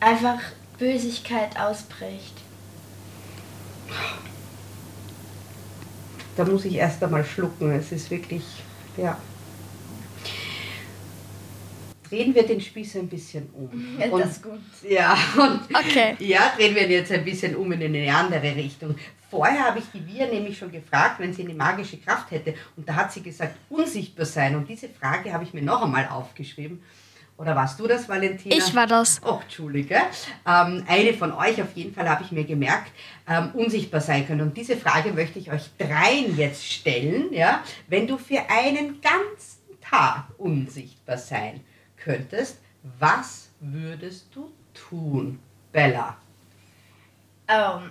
[0.00, 0.40] einfach
[0.78, 2.34] Bösigkeit ausbricht.
[6.38, 7.72] Da muss ich erst einmal schlucken.
[7.72, 8.44] Es ist wirklich,
[8.96, 9.18] ja.
[12.08, 13.98] Drehen wir den Spieß ein bisschen um.
[13.98, 14.60] Ja, Und- das ist gut.
[14.88, 16.14] Ja, und Okay.
[16.20, 18.94] ja, drehen wir ihn jetzt ein bisschen um in eine andere Richtung.
[19.28, 22.54] Vorher habe ich die Via nämlich schon gefragt, wenn sie eine magische Kraft hätte.
[22.76, 24.54] Und da hat sie gesagt, unsichtbar sein.
[24.54, 26.80] Und diese Frage habe ich mir noch einmal aufgeschrieben.
[27.38, 28.56] Oder warst du das, Valentina?
[28.56, 29.20] Ich war das.
[29.24, 29.94] Oh, Entschuldige.
[30.44, 32.90] Ähm, eine von euch auf jeden Fall habe ich mir gemerkt,
[33.28, 34.40] ähm, unsichtbar sein können.
[34.40, 37.32] Und diese Frage möchte ich euch dreien jetzt stellen.
[37.32, 37.62] Ja?
[37.86, 41.60] Wenn du für einen ganzen Tag unsichtbar sein
[41.96, 42.58] könntest,
[42.98, 45.38] was würdest du tun,
[45.70, 46.16] Bella?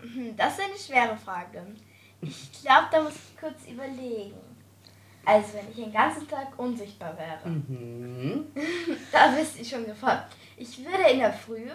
[0.02, 1.66] Hm, das ist eine schwere Frage.
[2.22, 4.47] Ich glaube, da muss ich kurz überlegen.
[5.28, 8.46] Also, wenn ich den ganzen Tag unsichtbar wäre, Mhm.
[9.12, 10.34] da wisst ihr schon gefragt.
[10.56, 11.70] Ich würde in der Früh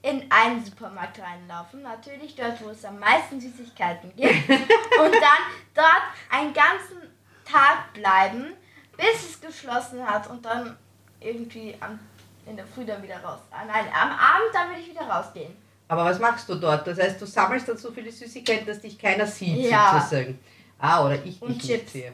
[0.00, 5.42] in einen Supermarkt reinlaufen, natürlich dort, wo es am meisten Süßigkeiten gibt, und dann
[5.74, 6.98] dort einen ganzen
[7.44, 8.54] Tag bleiben,
[8.96, 10.76] bis es geschlossen hat und dann
[11.20, 11.98] irgendwie am,
[12.46, 13.40] in der Früh dann wieder raus.
[13.50, 15.54] Ah, nein, am Abend dann würde ich wieder rausgehen.
[15.88, 16.86] Aber was machst du dort?
[16.86, 19.98] Das heißt, du sammelst dann so viele Süßigkeiten, dass dich keiner sieht, Ja.
[20.00, 20.38] sozusagen.
[20.78, 21.82] Ah, oder ich Und dich Chips.
[21.82, 22.12] nicht sehe.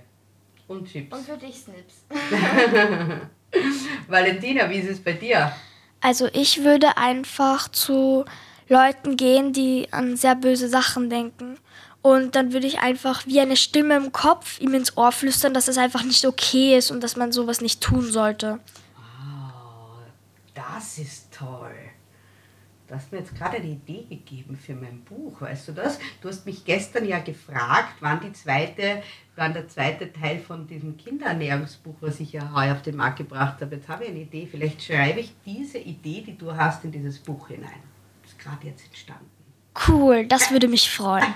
[0.70, 1.12] Und Chips.
[1.12, 2.04] Und für dich Snips.
[4.06, 5.52] Valentina, wie ist es bei dir?
[6.00, 8.24] Also ich würde einfach zu
[8.68, 11.59] Leuten gehen, die an sehr böse Sachen denken.
[12.02, 15.66] Und dann würde ich einfach wie eine Stimme im Kopf ihm ins Ohr flüstern, dass
[15.66, 18.61] es einfach nicht okay ist und dass man sowas nicht tun sollte.
[18.96, 19.98] Oh,
[20.54, 21.74] das ist toll.
[22.90, 26.00] Du hast mir jetzt gerade eine Idee gegeben für mein Buch, weißt du das?
[26.20, 29.05] Du hast mich gestern ja gefragt, wann die zweite,
[29.37, 33.61] wann der zweite Teil von diesem Kinderernährungsbuch, was ich ja heuer auf den Markt gebracht
[33.61, 33.76] habe.
[33.76, 34.48] Jetzt habe ich eine Idee.
[34.50, 37.81] Vielleicht schreibe ich diese Idee, die du hast, in dieses Buch hinein.
[38.22, 39.39] Das ist gerade jetzt entstanden.
[39.88, 41.24] Cool, das würde mich freuen.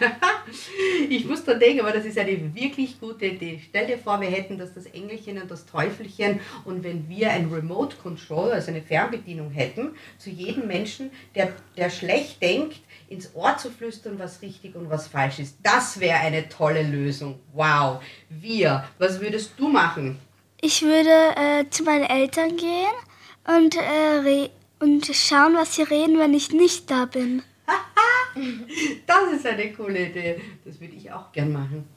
[1.09, 3.61] Ich muss da denken, aber das ist eine wirklich gute Idee.
[3.69, 7.51] Stell dir vor, wir hätten das, das Engelchen und das Teufelchen und wenn wir ein
[7.53, 13.57] Remote Control, also eine Fernbedienung hätten, zu jedem Menschen, der, der schlecht denkt, ins Ohr
[13.59, 15.57] zu flüstern, was richtig und was falsch ist.
[15.63, 17.41] Das wäre eine tolle Lösung.
[17.53, 18.03] Wow.
[18.29, 20.19] Wir, was würdest du machen?
[20.61, 22.95] Ich würde äh, zu meinen Eltern gehen
[23.47, 27.43] und, äh, re und schauen, was sie reden, wenn ich nicht da bin.
[29.07, 30.41] Das ist eine coole Idee.
[30.65, 31.89] Das würde ich auch gern machen.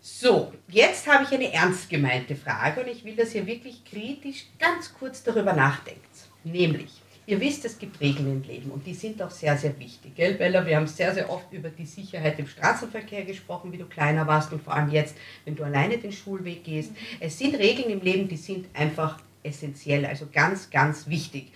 [0.00, 4.46] So, jetzt habe ich eine ernst gemeinte Frage und ich will, dass ihr wirklich kritisch
[4.58, 6.00] ganz kurz darüber nachdenkt.
[6.44, 6.90] Nämlich,
[7.26, 10.14] ihr wisst, es gibt Regeln im Leben und die sind auch sehr, sehr wichtig.
[10.14, 10.64] Gell, Bella?
[10.64, 14.52] Wir haben sehr, sehr oft über die Sicherheit im Straßenverkehr gesprochen, wie du kleiner warst
[14.52, 15.14] und vor allem jetzt,
[15.44, 16.92] wenn du alleine den Schulweg gehst.
[17.20, 21.52] Es sind Regeln im Leben, die sind einfach essentiell, also ganz, ganz wichtig.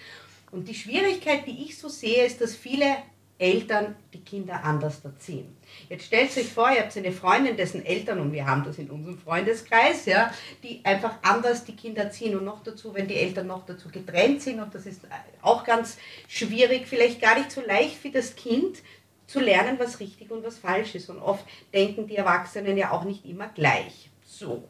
[0.51, 2.97] Und die Schwierigkeit, die ich so sehe, ist, dass viele
[3.43, 5.57] Eltern die Kinder anders erziehen.
[5.89, 8.89] Jetzt stellt euch vor, ihr habt eine Freundin, dessen Eltern, und wir haben das in
[8.89, 12.39] unserem Freundeskreis, ja, die einfach anders die Kinder erziehen.
[12.39, 15.01] Und noch dazu, wenn die Eltern noch dazu getrennt sind, und das ist
[15.43, 18.79] auch ganz schwierig, vielleicht gar nicht so leicht für das Kind
[19.27, 21.11] zu lernen, was richtig und was falsch ist.
[21.11, 24.11] Und oft denken die Erwachsenen ja auch nicht immer gleich.
[24.25, 24.69] So.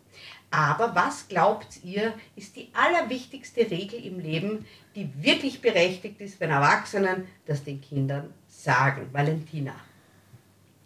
[0.52, 6.50] Aber was glaubt ihr, ist die allerwichtigste Regel im Leben, die wirklich berechtigt ist, wenn
[6.50, 9.08] Erwachsenen das den Kindern sagen?
[9.12, 9.74] Valentina.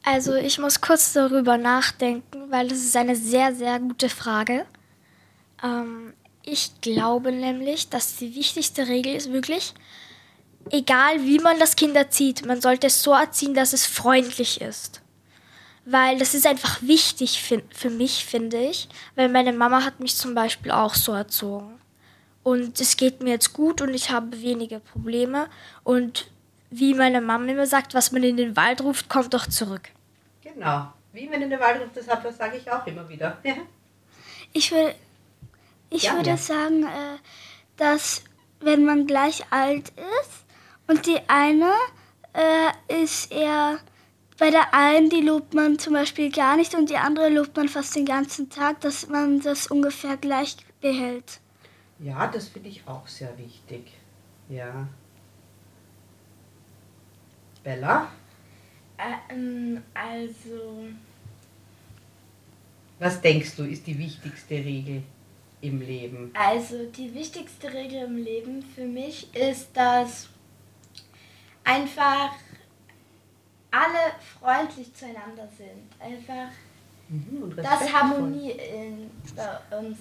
[0.05, 4.67] Also ich muss kurz darüber nachdenken, weil das ist eine sehr, sehr gute Frage.
[5.65, 6.13] Ähm,
[6.45, 9.75] ich glaube nämlich, dass die wichtigste Regel ist wirklich,
[10.71, 15.03] egal wie man das Kind erzieht, man sollte es so erziehen, dass es freundlich ist.
[15.89, 18.89] Weil das ist einfach wichtig für, für mich, finde ich.
[19.15, 21.79] Weil meine Mama hat mich zum Beispiel auch so erzogen.
[22.43, 25.49] Und es geht mir jetzt gut und ich habe wenige Probleme.
[25.85, 26.29] Und
[26.71, 29.89] wie meine Mama immer sagt, was man in den Wald ruft, kommt doch zurück.
[30.43, 30.93] Genau.
[31.13, 33.39] Wie man in den Wald ruft, das, hat- das sage ich auch immer wieder.
[33.45, 33.55] Ja.
[34.53, 34.95] Ich, will,
[35.91, 36.37] ich Ja, würde ja.
[36.39, 37.19] sagen, äh,
[37.77, 38.23] dass
[38.61, 40.31] wenn man gleich alt ist
[40.87, 41.73] und die eine
[42.33, 43.79] äh, ist eher
[44.39, 47.69] bei der einen, die lobt man zum Beispiel gar nicht und die andere lobt man
[47.69, 51.41] fast den ganzen Tag, dass man das ungefähr gleich behält.
[51.99, 53.93] Ja, das finde ich auch sehr wichtig.
[54.49, 54.87] Ja.
[57.65, 58.09] Bella,
[59.31, 60.87] Ähm, also,
[62.99, 65.03] was denkst du, ist die wichtigste Regel
[65.61, 66.31] im Leben?
[66.35, 70.29] also die wichtigste Regel im Leben für mich ist, dass
[71.65, 72.31] einfach
[73.77, 75.89] alle freundlich zueinander sind.
[76.01, 76.49] Einfach,
[77.09, 77.93] Mhm, dass.
[77.93, 79.99] Harmonie in, bei uns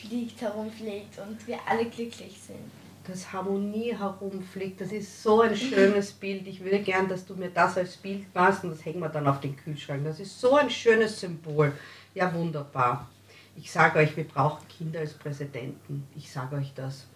[0.00, 2.58] fliegt, herumfliegt und wir alle glücklich sind.
[3.06, 6.46] Dass Harmonie herumfliegt, das ist so ein schönes Bild.
[6.48, 9.28] Ich würde gern, dass du mir das als Bild machst und das hängen wir dann
[9.28, 10.02] auf den Kühlschrank.
[10.04, 11.72] Das ist so ein schönes Symbol.
[12.14, 13.08] Ja, wunderbar.
[13.54, 16.06] Ich sage euch, wir brauchen Kinder als Präsidenten.
[16.16, 17.06] Ich sage euch das.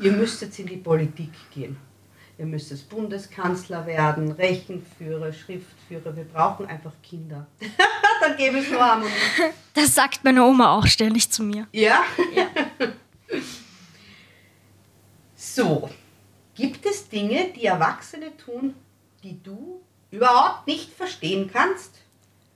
[0.00, 1.78] Ihr müsst jetzt in die Politik gehen.
[2.38, 6.16] Ihr müsst jetzt Bundeskanzler werden, Rechenführer, Schriftführer.
[6.16, 7.48] Wir brauchen einfach Kinder.
[8.20, 9.10] dann gäbe es nur Harmonie.
[9.74, 11.66] Das sagt meine Oma auch ständig zu mir.
[11.72, 12.04] Ja?
[15.34, 15.90] so,
[16.54, 18.74] gibt es Dinge, die Erwachsene tun,
[19.24, 19.80] die du
[20.12, 22.02] überhaupt nicht verstehen kannst?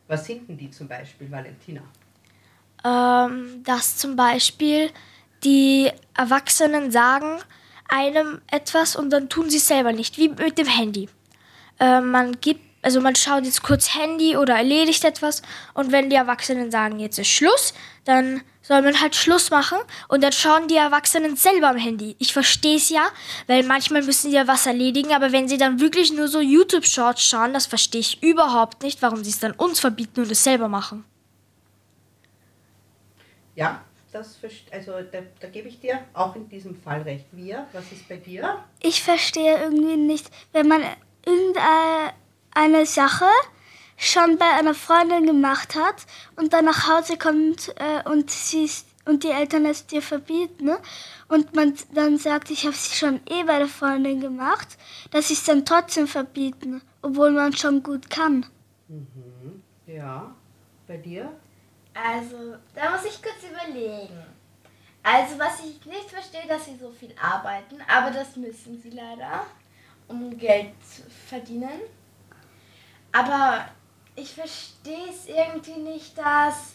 [0.06, 1.82] Was sind denn die zum Beispiel, Valentina?
[2.84, 4.90] Ähm, dass zum Beispiel
[5.42, 7.40] die Erwachsenen sagen
[7.92, 11.08] einem etwas und dann tun sie es selber nicht, wie mit dem Handy.
[11.78, 15.42] Ähm, man gibt, also man schaut jetzt kurz Handy oder erledigt etwas
[15.74, 17.74] und wenn die Erwachsenen sagen, jetzt ist Schluss,
[18.04, 19.78] dann soll man halt Schluss machen
[20.08, 22.16] und dann schauen die Erwachsenen selber am Handy.
[22.18, 23.08] Ich verstehe es ja,
[23.46, 27.22] weil manchmal müssen sie ja was erledigen, aber wenn sie dann wirklich nur so YouTube-Shorts
[27.22, 30.68] schauen, das verstehe ich überhaupt nicht, warum sie es dann uns verbieten und es selber
[30.68, 31.04] machen.
[33.54, 34.38] Ja, das,
[34.70, 37.26] also da, da gebe ich dir auch in diesem Fall recht.
[37.32, 38.62] Wir, was ist bei dir?
[38.80, 40.82] Ich verstehe irgendwie nicht, wenn man
[41.24, 43.26] irgendeine Sache
[43.96, 48.88] schon bei einer Freundin gemacht hat und dann nach Hause kommt äh, und, sie ist-
[49.04, 50.78] und die Eltern es dir verbieten ne?
[51.28, 54.76] und man dann sagt, ich habe es schon eh bei der Freundin gemacht,
[55.10, 58.46] dass sie es dann trotzdem verbieten, obwohl man schon gut kann.
[59.86, 60.34] Ja,
[60.86, 61.30] bei dir?
[61.94, 64.24] Also, da muss ich kurz überlegen.
[65.02, 69.44] Also, was ich nicht verstehe, dass sie so viel arbeiten, aber das müssen sie leider,
[70.08, 71.80] um Geld zu verdienen.
[73.10, 73.66] Aber
[74.14, 76.74] ich verstehe es irgendwie nicht, dass.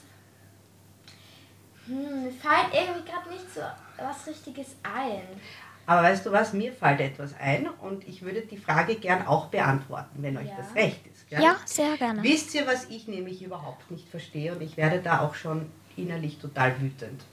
[1.85, 3.61] Hm, mir fällt irgendwie gerade nicht so
[3.97, 5.41] was Richtiges ein.
[5.87, 9.47] Aber weißt du was, mir fällt etwas ein und ich würde die Frage gern auch
[9.47, 10.57] beantworten, wenn euch Ja.
[10.57, 11.29] das recht ist.
[11.29, 11.41] Gell?
[11.41, 12.21] Ja, sehr gerne.
[12.21, 16.37] Wisst ihr, was ich nämlich überhaupt nicht verstehe und ich werde da auch schon innerlich
[16.39, 17.23] total wütend.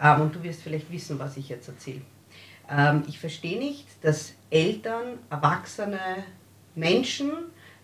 [0.00, 2.02] Ähm, und du wirst vielleicht wissen, was ich jetzt erzähle.
[2.70, 5.98] Ähm, ich verstehe nicht, dass Eltern, Erwachsene,
[6.76, 7.32] Menschen,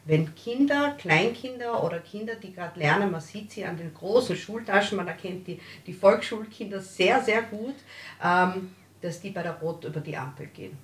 [0.05, 4.97] wenn Kinder, Kleinkinder oder Kinder, die gerade lernen, man sieht sie an den großen Schultaschen,
[4.97, 7.75] man erkennt die, die Volksschulkinder sehr, sehr gut,
[8.23, 8.71] ähm,
[9.05, 10.77] dass die bei der Rot über die Ampel gehen.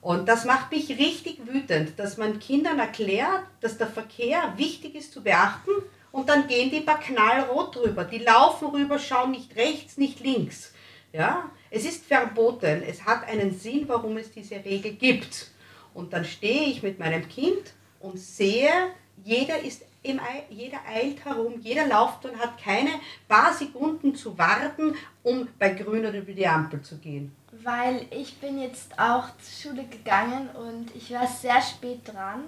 [0.00, 5.12] Und das macht mich richtig wütend, dass man Kindern erklärt, dass der Verkehr wichtig ist
[5.12, 5.70] zu beachten
[6.12, 8.04] und dann gehen die bei knallrot drüber.
[8.04, 10.72] Die laufen rüber, schauen nicht rechts, nicht links.
[11.12, 11.50] Ja?
[11.70, 15.50] Es ist verboten, es hat einen Sinn, warum es diese Regel gibt.
[15.92, 18.70] Und dann stehe ich mit meinem Kind und sehe,
[19.24, 22.90] jeder, ist im Ei, jeder eilt herum, jeder läuft und hat keine
[23.28, 27.34] paar Sekunden zu warten, um bei Grün oder über die Ampel zu gehen.
[27.62, 32.44] Weil ich bin jetzt auch zur Schule gegangen und ich war sehr spät dran.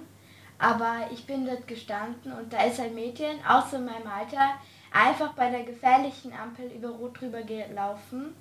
[0.59, 4.55] Aber ich bin dort gestanden und da ist ein Mädchen, außer in meinem Alter,
[4.91, 8.35] einfach bei der gefährlichen Ampel über Rot drüber gelaufen.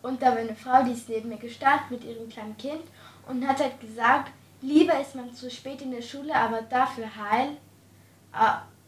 [0.00, 2.84] Und da war eine Frau, die ist neben mir gestanden mit ihrem kleinen Kind
[3.26, 4.30] und hat halt gesagt,
[4.62, 7.56] lieber ist man zu spät in der Schule, aber dafür heil,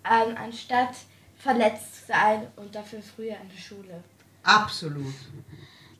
[0.02, 0.94] anstatt
[1.36, 4.02] verletzt zu sein und dafür früher in der Schule.
[4.42, 5.14] Absolut.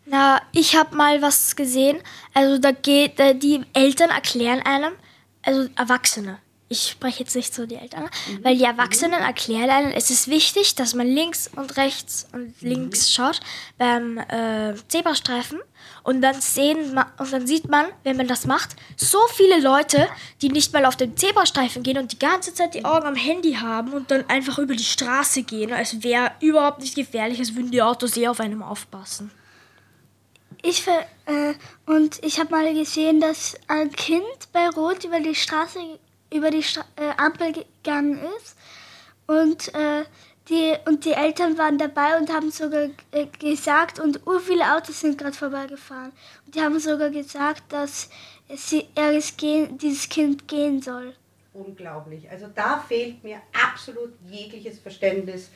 [0.06, 2.00] Na, ich habe mal was gesehen.
[2.32, 4.94] Also da geht, äh, die Eltern erklären einem,
[5.42, 6.38] also Erwachsene.
[6.70, 8.10] Ich spreche jetzt nicht so die Eltern, an,
[8.42, 13.10] weil die Erwachsenen erklären einem, es ist wichtig, dass man links und rechts und links
[13.10, 13.40] schaut
[13.78, 15.60] beim äh, Zebrastreifen
[16.02, 20.08] und dann sehen und dann sieht man, wenn man das macht, so viele Leute,
[20.42, 23.54] die nicht mal auf den Zebrastreifen gehen und die ganze Zeit die Augen am Handy
[23.54, 27.70] haben und dann einfach über die Straße gehen, als wäre überhaupt nicht gefährlich, als würden
[27.70, 29.30] die Autos eher auf einem aufpassen.
[30.62, 31.54] Ich äh,
[31.86, 35.78] und ich habe mal gesehen, dass ein Kind bei Rot über die Straße,
[36.32, 38.56] über die Stra äh, Ampel gegangen ist
[39.26, 40.04] und äh,
[40.48, 45.00] die und die Eltern waren dabei und haben sogar äh, gesagt und ur viele Autos
[45.00, 46.12] sind gerade vorbeigefahren
[46.46, 48.08] und die haben sogar gesagt, dass
[48.54, 51.14] sie, er es gehen, dieses Kind gehen soll.
[51.58, 52.30] unglaublich.
[52.30, 55.50] Also da fehlt mir absolut jegliches Verständnis.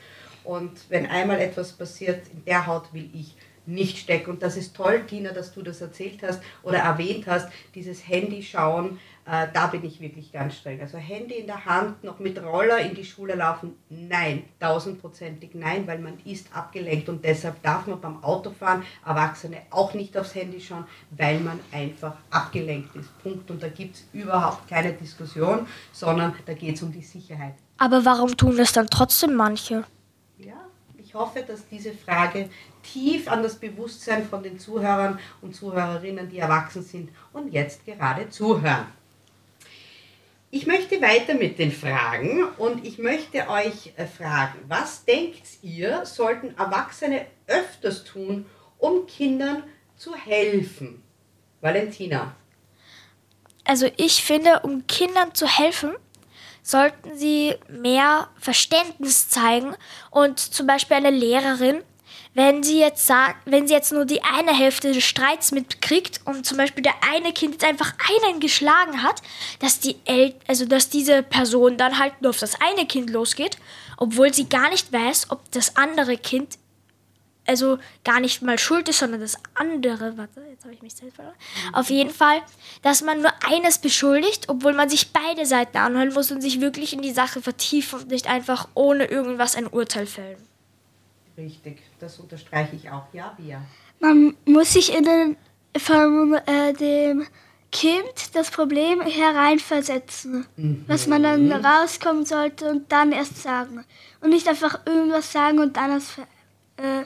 [0.45, 4.31] Und wenn einmal etwas passiert, in der Haut will ich nicht stecken.
[4.33, 8.43] Und das ist toll, Tina, dass du das erzählt hast oder erwähnt hast, dieses Handy
[8.43, 10.81] schauen, äh, da bin ich wirklich ganz streng.
[10.81, 15.87] Also Handy in der Hand, noch mit Roller in die Schule laufen, nein, tausendprozentig nein,
[15.87, 20.61] weil man ist abgelenkt und deshalb darf man beim Autofahren Erwachsene auch nicht aufs Handy
[20.61, 23.17] schauen, weil man einfach abgelenkt ist.
[23.23, 23.49] Punkt.
[23.51, 27.55] Und da gibt es überhaupt keine Diskussion, sondern da geht es um die Sicherheit.
[27.79, 29.85] Aber warum tun das dann trotzdem manche?
[30.39, 32.49] Ja, ich hoffe, dass diese Frage
[32.83, 38.29] tief an das Bewusstsein von den Zuhörern und Zuhörerinnen, die erwachsen sind und jetzt gerade
[38.29, 38.87] zuhören.
[40.55, 46.05] Ich möchte weiter mit den Fragen und ich möchte euch äh, fragen, was denkt ihr,
[46.05, 48.45] sollten Erwachsene öfters tun,
[48.77, 49.62] um Kindern
[49.97, 51.03] zu helfen?
[51.62, 52.37] Valentina.
[53.65, 55.95] Also ich finde, um Kindern zu helfen,
[56.62, 59.75] sollten sie mehr Verständnis zeigen
[60.11, 61.83] und zum Beispiel eine Lehrerin
[62.35, 66.47] wenn sie jetzt sagt, wenn sie jetzt nur die eine Hälfte des Streits mitkriegt und
[66.47, 67.92] zum Beispiel der eine Kind jetzt einfach
[68.25, 69.23] einen geschlagen hat,
[69.59, 73.59] dass die El also dass diese Person dann halt nur auf das eine Kind losgeht,
[73.99, 76.59] obwohl sie gar nicht weiß, ob das andere Kind
[77.45, 81.16] also gar nicht mal schuld ist, sondern das andere, warte, jetzt habe ich mich selbst
[81.16, 81.35] verloren.
[81.73, 82.40] Auf jeden Fall,
[82.83, 86.92] dass man nur eines beschuldigt, obwohl man sich beide Seiten anhören muss und sich wirklich
[86.92, 90.52] in die Sache vertiefen und nicht einfach ohne irgendwas ein Urteil fällen.
[91.37, 93.05] Richtig, das unterstreiche ich auch.
[93.12, 93.62] Ja, Bia.
[94.01, 95.37] Man muss sich in den,
[95.79, 97.27] von äh, dem
[97.73, 100.85] Kind das Problem hereinversetzen, mhm.
[100.87, 103.85] was man dann rauskommen sollte und dann erst sagen.
[104.21, 106.18] Und nicht einfach irgendwas sagen und dann ist,
[106.77, 107.05] äh,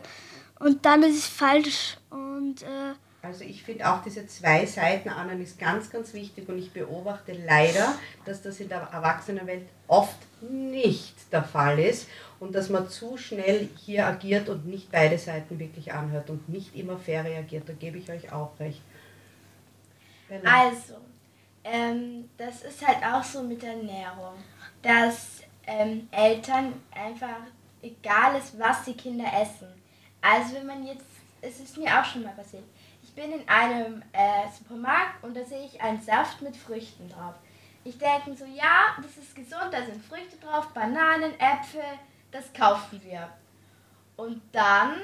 [0.59, 1.99] und dann ist es falsch.
[2.11, 6.59] Und, äh, also ich finde auch diese zwei Seiten an ist ganz, ganz wichtig und
[6.59, 12.09] ich beobachte leider, dass das in der Erwachsenenwelt oft nicht der Fall ist
[12.41, 16.75] und dass man zu schnell hier agiert und nicht beide Seiten wirklich anhört und nicht
[16.77, 17.69] immer fair reagiert.
[17.69, 18.83] Da gebe ich euch auch recht.
[20.29, 20.65] Bella.
[20.65, 20.97] Also,
[21.65, 24.35] ähm, das ist halt auch so mit Ernährung,
[24.83, 27.41] dass ähm, Eltern einfach
[27.83, 29.69] egal ist, was die Kinder essen.
[30.21, 31.07] Also wenn man jetzt,
[31.41, 32.65] es ist mir auch schon mal passiert,
[33.03, 37.35] ich bin in einem äh, Supermarkt und da sehe ich einen Saft mit Früchten drauf.
[37.85, 41.83] Ich denke so, ja, das ist gesund, da sind Früchte drauf, Bananen, Äpfel,
[42.37, 43.29] das kaufen wir.
[44.17, 45.01] Und dann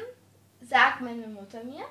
[0.60, 1.84] sagt meine Mutter mir,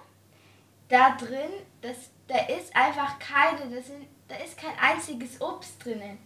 [0.87, 1.51] da drin,
[1.81, 6.19] das, da ist einfach keine, das sind, da ist kein einziges Obst drinnen.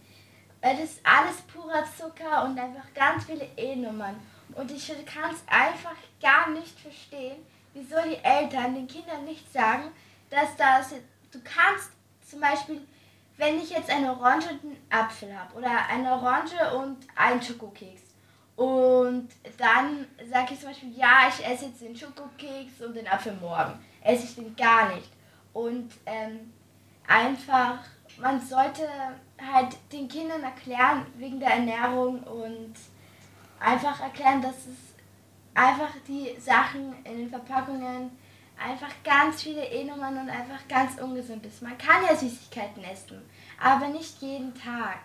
[0.60, 4.16] Weil das ist alles purer Zucker und einfach ganz viele E-Nummern.
[4.54, 7.36] Und ich kann es einfach gar nicht verstehen,
[7.74, 9.92] wieso die Eltern den Kindern nicht sagen,
[10.30, 10.94] dass das,
[11.30, 11.90] du kannst
[12.28, 12.86] zum Beispiel,
[13.36, 18.05] wenn ich jetzt eine Orange und einen Apfel habe oder eine Orange und einen Schokokeks,
[18.56, 23.34] und dann sage ich zum Beispiel, ja, ich esse jetzt den Schokokeks und den Apfel
[23.34, 23.78] morgen.
[24.02, 25.10] Esse ich den gar nicht.
[25.52, 26.52] Und ähm,
[27.06, 27.80] einfach,
[28.18, 28.88] man sollte
[29.38, 32.74] halt den Kindern erklären, wegen der Ernährung und
[33.60, 34.94] einfach erklären, dass es
[35.54, 38.10] einfach die Sachen in den Verpackungen
[38.58, 41.60] einfach ganz viele E-Nummern und einfach ganz ungesund ist.
[41.60, 43.22] Man kann ja Süßigkeiten essen,
[43.62, 45.00] aber nicht jeden Tag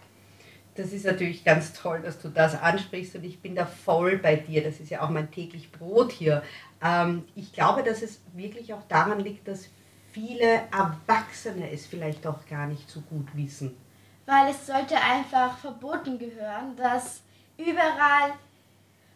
[0.75, 4.35] das ist natürlich ganz toll, dass du das ansprichst und ich bin da voll bei
[4.35, 4.63] dir.
[4.63, 6.43] Das ist ja auch mein täglich Brot hier.
[6.81, 9.67] Ähm, ich glaube, dass es wirklich auch daran liegt, dass
[10.11, 13.75] viele Erwachsene es vielleicht auch gar nicht so gut wissen.
[14.25, 17.21] Weil es sollte einfach verboten gehören, dass
[17.57, 18.33] überall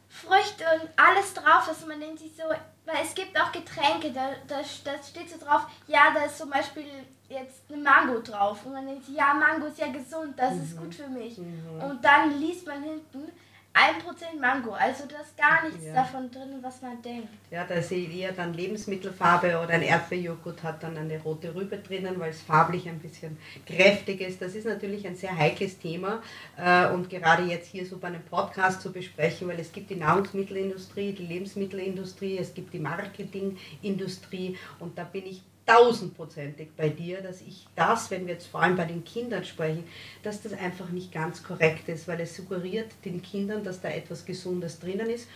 [0.10, 1.88] Früchte und alles drauf ist.
[1.88, 2.44] Man denkt sich so,
[2.86, 6.50] weil es gibt auch Getränke, da, da, da steht so drauf, ja, da ist zum
[6.50, 6.86] Beispiel
[7.30, 8.66] jetzt eine Mango drauf.
[8.66, 10.64] Und man denkt, ja, Mango ist ja gesund, das mhm.
[10.64, 11.38] ist gut für mich.
[11.38, 11.82] Mhm.
[11.84, 13.32] Und dann liest man hinten,
[13.76, 15.96] 1% Mango, also da ist gar nichts ja.
[15.96, 17.28] davon drin, was man denkt.
[17.52, 21.80] Ja, da sehe ich eher dann Lebensmittelfarbe oder ein Erdbeerjoghurt hat dann eine rote Rübe
[21.80, 24.42] drinnen, weil es farblich ein bisschen kräftig ist.
[24.42, 26.22] Das ist natürlich ein sehr heikles Thema
[26.56, 29.98] äh, und gerade jetzt hier so bei einem Podcast zu besprechen, weil es gibt die
[29.98, 37.42] Nahrungsmittelindustrie, die Lebensmittelindustrie, es gibt die Marketingindustrie und da bin ich tausendprozentig bei dir, dass
[37.42, 39.84] ich das, wenn wir jetzt vor allem bei den Kindern sprechen,
[40.24, 44.26] dass das einfach nicht ganz korrekt ist, weil es suggeriert den Kindern, dass da etwas
[44.26, 45.28] Gesundes drinnen ist.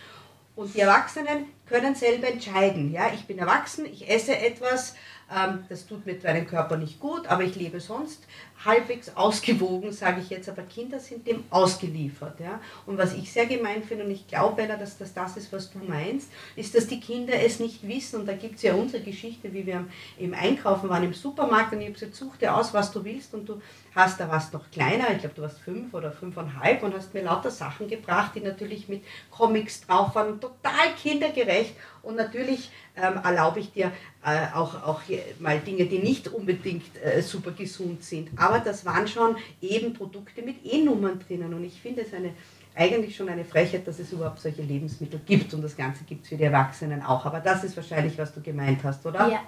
[0.56, 2.92] Und die Erwachsenen können selber entscheiden.
[2.92, 4.94] Ja, ich bin erwachsen, ich esse etwas
[5.32, 8.26] ähm, das tut mir deinem Körper nicht gut, aber ich lebe sonst
[8.64, 12.40] halbwegs ausgewogen, sage ich jetzt, aber Kinder sind dem ausgeliefert.
[12.40, 12.60] Ja?
[12.84, 15.70] Und was ich sehr gemein finde, und ich glaube, Bella, dass das das ist, was
[15.70, 18.20] du meinst, ist, dass die Kinder es nicht wissen.
[18.20, 19.86] Und da gibt es ja unsere Geschichte, wie wir
[20.18, 23.32] im Einkaufen waren im Supermarkt und ich habe gesagt, such dir aus, was du willst.
[23.32, 23.62] Und du
[23.94, 27.22] hast, da warst noch kleiner, ich glaube, du warst fünf oder fünfeinhalb und hast mir
[27.22, 31.59] lauter Sachen gebracht, die natürlich mit Comics drauf waren, total kindergerecht.
[32.02, 33.92] Und natürlich ähm, erlaube ich dir
[34.24, 35.02] äh, auch, auch
[35.38, 38.30] mal Dinge, die nicht unbedingt äh, super gesund sind.
[38.36, 41.52] Aber das waren schon eben Produkte mit E-Nummern drinnen.
[41.54, 42.32] Und ich finde es eine,
[42.74, 45.52] eigentlich schon eine Frechheit, dass es überhaupt solche Lebensmittel gibt.
[45.54, 47.24] Und das Ganze gibt es für die Erwachsenen auch.
[47.26, 49.28] Aber das ist wahrscheinlich, was du gemeint hast, oder?
[49.28, 49.40] Ja.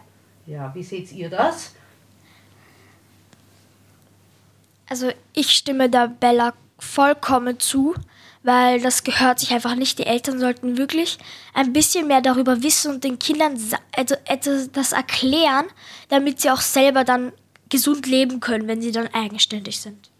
[0.46, 1.74] Ja, wie seht ihr das?
[4.88, 7.94] Also ich stimme da Bella vollkommen zu,
[8.42, 9.98] weil das gehört sich einfach nicht.
[9.98, 11.18] Die Eltern sollten wirklich
[11.54, 13.58] ein bisschen mehr darüber wissen und den Kindern
[13.96, 15.66] also etwas das erklären,
[16.08, 17.32] damit sie auch selber dann
[17.68, 20.10] gesund leben können, wenn sie dann eigenständig sind.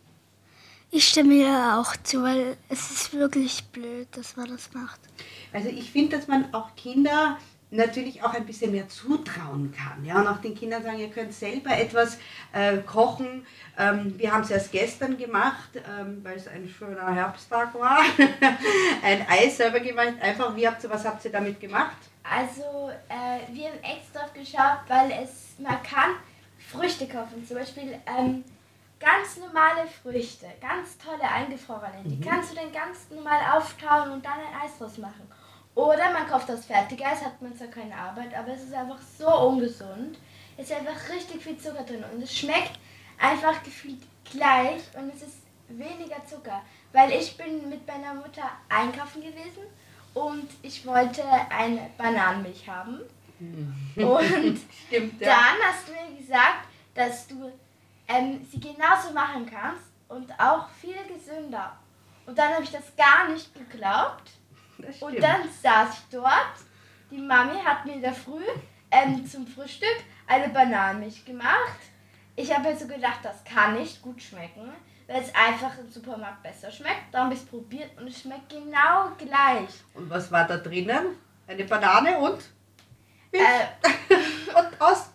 [0.90, 5.00] Ich stimme ihr auch zu, weil es ist wirklich blöd, dass man das macht.
[5.52, 7.38] Also ich finde, dass man auch Kinder
[7.72, 10.04] natürlich auch ein bisschen mehr zutrauen kann.
[10.04, 12.18] Ja, und auch den Kindern sagen, ihr könnt selber etwas
[12.52, 13.46] äh, kochen.
[13.78, 18.00] Ähm, wir haben es erst gestern gemacht, ähm, weil es ein schöner Herbsttag war.
[19.02, 20.14] ein Ei selber gemacht.
[20.20, 21.96] Einfach, wie habt ihr, was habt ihr damit gemacht?
[22.22, 26.10] Also, äh, wir haben extra drauf geschaut, weil es, man kann
[26.58, 27.44] Früchte kaufen.
[27.46, 28.44] Zum Beispiel ähm,
[29.00, 32.04] ganz normale Früchte, ganz tolle eingefrorene.
[32.04, 35.26] Die kannst du dann ganz normal auftauen und dann ein Eis draus machen.
[35.74, 39.26] Oder man kauft das Fertigeis, hat man zwar keine Arbeit, aber es ist einfach so
[39.48, 40.18] ungesund.
[40.56, 42.78] Es ist einfach richtig viel Zucker drin und es schmeckt
[43.18, 46.62] einfach gefühlt gleich und es ist weniger Zucker.
[46.92, 49.64] Weil ich bin mit meiner Mutter einkaufen gewesen
[50.12, 53.00] und ich wollte eine Bananenmilch haben.
[53.96, 55.28] Und Stimmt, ja.
[55.28, 57.50] dann hast du mir gesagt, dass du
[58.08, 61.76] ähm, sie genauso machen kannst und auch viel gesünder.
[62.26, 64.30] Und dann habe ich das gar nicht geglaubt.
[65.00, 66.54] Und dann saß ich dort.
[67.10, 68.42] Die Mami hat mir in der Früh
[68.90, 71.78] ähm, zum Frühstück eine Bananenmilch gemacht.
[72.36, 74.72] Ich habe mir so gedacht, das kann nicht gut schmecken,
[75.06, 77.12] weil es einfach im Supermarkt besser schmeckt.
[77.12, 79.68] Dann habe ich es probiert und es schmeckt genau gleich.
[79.94, 81.18] Und was war da drinnen?
[81.46, 82.42] Eine Banane und?
[83.32, 83.66] Äh,
[84.58, 85.10] und aus.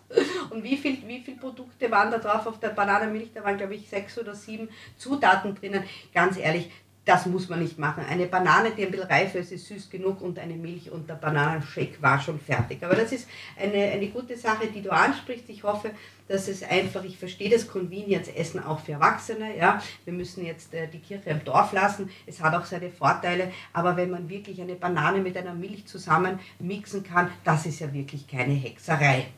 [0.50, 3.32] Und wie viel, wie viel Produkte waren da drauf auf der Bananenmilch?
[3.34, 5.84] Da waren, glaube ich, sechs oder sieben Zutaten drinnen.
[6.14, 6.70] Ganz ehrlich,
[7.08, 8.04] das muss man nicht machen.
[8.06, 11.14] Eine Banane, die ein bisschen reif ist, ist süß genug und eine Milch und der
[11.14, 12.84] Bananenshake war schon fertig.
[12.84, 13.26] Aber das ist
[13.58, 15.48] eine, eine gute Sache, die du ansprichst.
[15.48, 15.92] Ich hoffe,
[16.28, 19.56] dass es einfach, ich verstehe das Convenience-Essen auch für Erwachsene.
[19.56, 19.82] Ja?
[20.04, 22.10] Wir müssen jetzt äh, die Kirche im Dorf lassen.
[22.26, 23.52] Es hat auch seine Vorteile.
[23.72, 27.90] Aber wenn man wirklich eine Banane mit einer Milch zusammen mixen kann, das ist ja
[27.90, 29.28] wirklich keine Hexerei.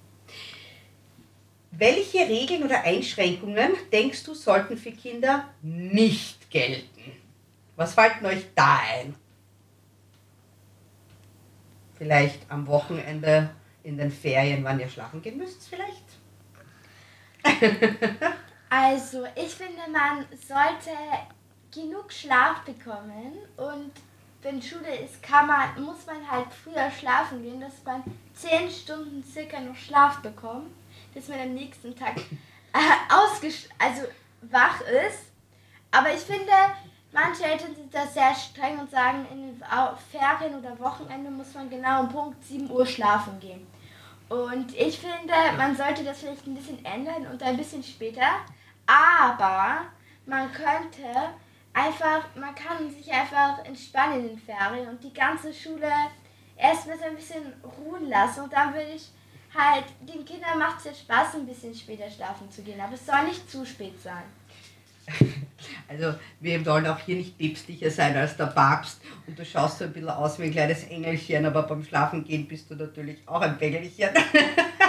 [1.70, 6.99] Welche Regeln oder Einschränkungen denkst du sollten für Kinder nicht gelten?
[7.80, 9.14] Was fällt euch da ein?
[11.94, 13.48] Vielleicht am Wochenende
[13.82, 16.04] in den Ferien, wann ihr schlafen gehen müsst, vielleicht?
[18.72, 20.90] Also, ich finde, man sollte
[21.74, 23.90] genug Schlaf bekommen und
[24.42, 28.04] wenn Schule ist, kann man, muss man halt früher schlafen gehen, dass man
[28.34, 30.70] 10 Stunden circa noch Schlaf bekommt,
[31.14, 34.02] dass man am nächsten Tag äh, also
[34.42, 35.32] wach ist.
[35.90, 36.52] Aber ich finde,
[37.12, 39.62] manche Eltern sind da sehr streng und sagen, in den
[40.10, 43.66] Ferien oder Wochenende muss man genau um Punkt 7 Uhr schlafen gehen.
[44.28, 48.28] Und ich finde, man sollte das vielleicht ein bisschen ändern und ein bisschen später.
[48.86, 49.86] Aber
[50.24, 51.04] man könnte
[51.72, 55.90] einfach, man kann sich einfach entspannen in den Ferien und die ganze Schule
[56.56, 58.44] erstmal so ein bisschen ruhen lassen.
[58.44, 59.10] Und dann würde ich
[59.52, 62.80] halt, den Kindern macht es ja Spaß, ein bisschen später schlafen zu gehen.
[62.80, 64.22] Aber es soll nicht zu spät sein.
[65.88, 69.84] Also wir wollen auch hier nicht päpstlicher sein als der Papst und du schaust so
[69.84, 73.40] ein bisschen aus wie ein kleines Engelchen, aber beim Schlafen gehen bist du natürlich auch
[73.40, 74.08] ein Engelchen.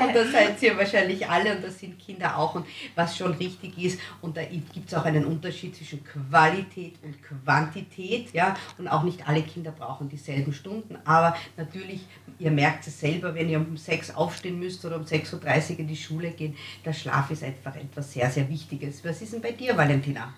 [0.06, 2.54] und das seid ihr wahrscheinlich alle und das sind Kinder auch.
[2.54, 7.16] Und was schon richtig ist, und da gibt es auch einen Unterschied zwischen Qualität und
[7.22, 12.00] Quantität, ja, und auch nicht alle Kinder brauchen dieselben Stunden, aber natürlich,
[12.38, 15.88] ihr merkt es selber, wenn ihr um 6 aufstehen müsst oder um 6.30 Uhr in
[15.88, 19.04] die Schule gehen, der Schlaf ist einfach etwas sehr, sehr Wichtiges.
[19.04, 20.32] Was ist denn bei dir, Valentina?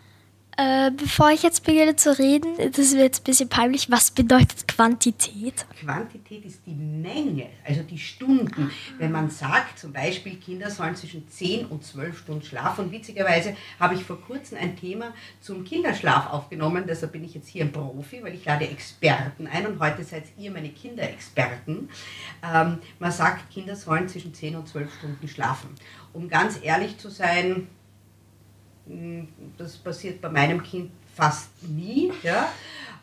[0.59, 3.91] Äh, bevor ich jetzt beginne zu reden, das wird jetzt ein bisschen peinlich.
[3.91, 5.67] Was bedeutet Quantität?
[5.79, 8.71] Quantität ist die Menge, also die Stunden.
[8.99, 12.87] Wenn man sagt, zum Beispiel, Kinder sollen zwischen 10 und 12 Stunden schlafen.
[12.87, 16.85] Und witzigerweise habe ich vor kurzem ein Thema zum Kinderschlaf aufgenommen.
[16.89, 20.25] Deshalb bin ich jetzt hier ein Profi, weil ich lade Experten ein und heute seid
[20.39, 21.91] ihr meine Kinderexperten.
[22.43, 25.69] Ähm, man sagt, Kinder sollen zwischen 10 und 12 Stunden schlafen.
[26.15, 27.69] Um ganz ehrlich zu sein,
[29.57, 32.13] das passiert bei meinem Kind fast nie.
[32.23, 32.49] Ja?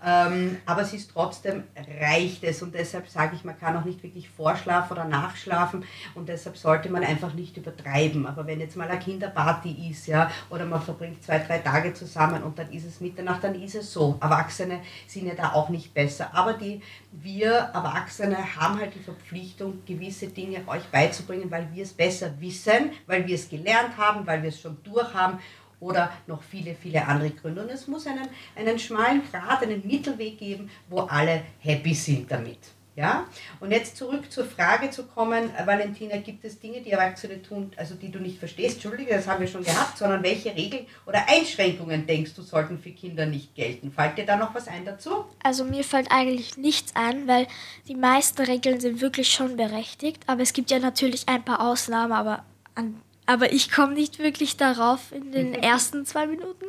[0.05, 1.63] Ähm, aber es ist trotzdem,
[2.01, 6.27] reicht es und deshalb sage ich, man kann auch nicht wirklich vorschlafen oder nachschlafen und
[6.27, 8.25] deshalb sollte man einfach nicht übertreiben.
[8.27, 12.43] Aber wenn jetzt mal eine Kinderparty ist, ja, oder man verbringt zwei, drei Tage zusammen
[12.43, 14.17] und dann ist es Mitternacht, dann ist es so.
[14.19, 16.31] Erwachsene sind ja da auch nicht besser.
[16.33, 16.81] Aber die,
[17.13, 22.91] wir Erwachsene haben halt die Verpflichtung, gewisse Dinge euch beizubringen, weil wir es besser wissen,
[23.07, 25.39] weil wir es gelernt haben, weil wir es schon durchhaben
[25.83, 27.61] oder noch viele, viele andere Gründe.
[27.61, 32.59] Und es muss einen, einen schmalen Grat, einen Mittelweg geben, wo alle happy sind damit.
[32.95, 33.25] Ja?
[33.59, 37.95] Und jetzt zurück zur Frage zu kommen, Valentina, gibt es Dinge, die Erwachsene tun, also
[37.95, 38.75] die du nicht verstehst?
[38.75, 42.91] Entschuldige, das haben wir schon gehabt, sondern welche Regeln oder Einschränkungen denkst du, sollten für
[42.91, 43.91] Kinder nicht gelten?
[43.91, 45.25] Fällt dir da noch was ein dazu?
[45.41, 47.47] Also mir fällt eigentlich nichts ein, weil
[47.87, 52.13] die meisten Regeln sind wirklich schon berechtigt, aber es gibt ja natürlich ein paar Ausnahmen,
[52.13, 56.65] aber an aber ich komme nicht wirklich darauf in den ersten zwei Minuten.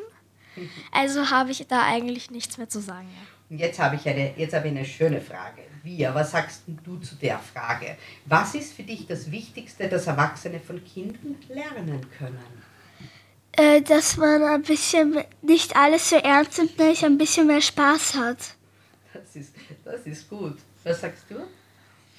[0.93, 3.09] Also habe ich da eigentlich nichts mehr zu sagen.
[3.51, 5.63] Und jetzt habe ich eine, jetzt habe ich eine schöne Frage.
[5.83, 7.97] Wir, was sagst du zu der Frage?
[8.25, 12.39] Was ist für dich das Wichtigste, das Erwachsene von Kindern lernen können?
[13.53, 18.15] Äh, dass man ein bisschen nicht alles so ernst nimmt, nämlich ein bisschen mehr Spaß
[18.15, 18.39] hat.
[19.13, 20.57] Das ist, das ist gut.
[20.83, 21.37] Was sagst du?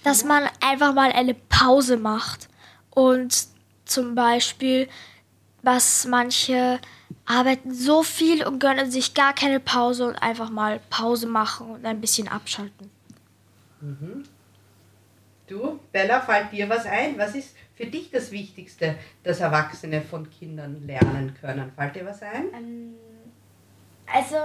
[0.04, 2.48] Dass man einfach mal eine Pause macht
[2.92, 3.48] und
[3.86, 4.88] zum Beispiel,
[5.62, 6.80] was manche
[7.26, 11.86] arbeiten so viel und gönnen sich gar keine Pause und einfach mal Pause machen und
[11.86, 12.92] ein bisschen abschalten.
[13.82, 14.24] Mhm.
[15.48, 17.18] Du, Bella, fällt dir was ein?
[17.18, 21.72] Was ist für dich das Wichtigste, das Erwachsene von Kindern lernen können?
[21.76, 22.46] Fällt dir was ein?
[22.54, 22.96] Ähm,
[24.12, 24.38] also,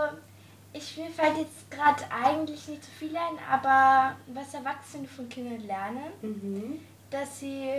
[0.72, 5.66] ich, mir fällt jetzt gerade eigentlich nicht so viel ein, aber was Erwachsene von Kindern
[5.66, 6.80] lernen, mhm.
[7.10, 7.70] dass sie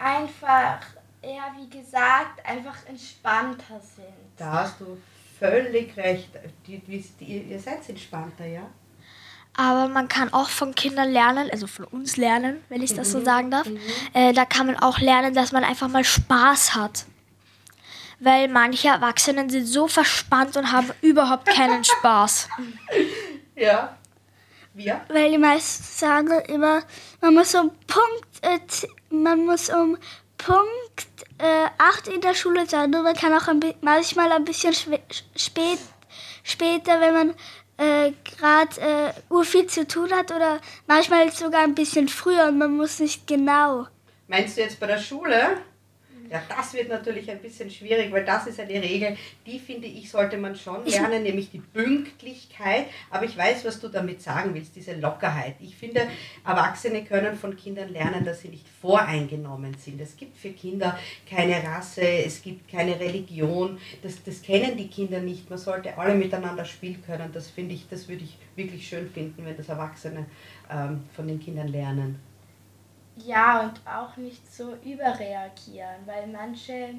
[0.00, 0.80] einfach,
[1.22, 4.06] ja, wie gesagt, einfach entspannter sind.
[4.36, 4.98] Da hast du
[5.38, 6.30] völlig recht.
[6.66, 8.62] Die, die, ihr seid entspannter, ja?
[9.56, 13.12] Aber man kann auch von Kindern lernen, also von uns lernen, wenn ich das mhm.
[13.12, 13.66] so sagen darf.
[13.66, 13.78] Mhm.
[14.14, 17.04] Äh, da kann man auch lernen, dass man einfach mal Spaß hat.
[18.20, 22.48] Weil manche Erwachsenen sind so verspannt und haben überhaupt keinen Spaß.
[23.56, 23.94] Ja.
[24.72, 25.02] Wir?
[25.08, 26.82] Weil die meisten sagen immer,
[27.20, 28.58] man muss um Punkt, äh,
[29.10, 29.98] man muss um
[30.38, 31.06] Punkt
[31.38, 32.94] äh, 8 in der Schule sein.
[32.94, 35.78] Und man kann auch ein manchmal ein bisschen spät,
[36.42, 37.34] später, wenn man
[37.76, 42.58] äh, gerade äh, ur viel zu tun hat oder manchmal sogar ein bisschen früher und
[42.58, 43.86] man muss nicht genau.
[44.28, 45.58] Meinst du jetzt bei der Schule?
[46.30, 50.08] Ja, das wird natürlich ein bisschen schwierig, weil das ist eine Regel, die finde ich,
[50.08, 52.86] sollte man schon lernen, nämlich die Pünktlichkeit.
[53.10, 55.56] Aber ich weiß, was du damit sagen willst, diese Lockerheit.
[55.58, 56.06] Ich finde,
[56.46, 60.00] Erwachsene können von Kindern lernen, dass sie nicht voreingenommen sind.
[60.00, 60.96] Es gibt für Kinder
[61.28, 63.78] keine Rasse, es gibt keine Religion.
[64.02, 65.50] Das, das kennen die Kinder nicht.
[65.50, 67.32] Man sollte alle miteinander spielen können.
[67.32, 70.26] Das finde ich, das würde ich wirklich schön finden, wenn das Erwachsene
[70.70, 72.29] ähm, von den Kindern lernen.
[73.16, 76.94] Ja, und auch nicht so überreagieren, weil manche,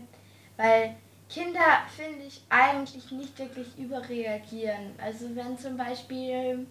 [0.57, 0.95] weil
[1.30, 4.93] Kinder, finde ich, eigentlich nicht wirklich überreagieren.
[5.01, 6.68] Also wenn zum Beispiel,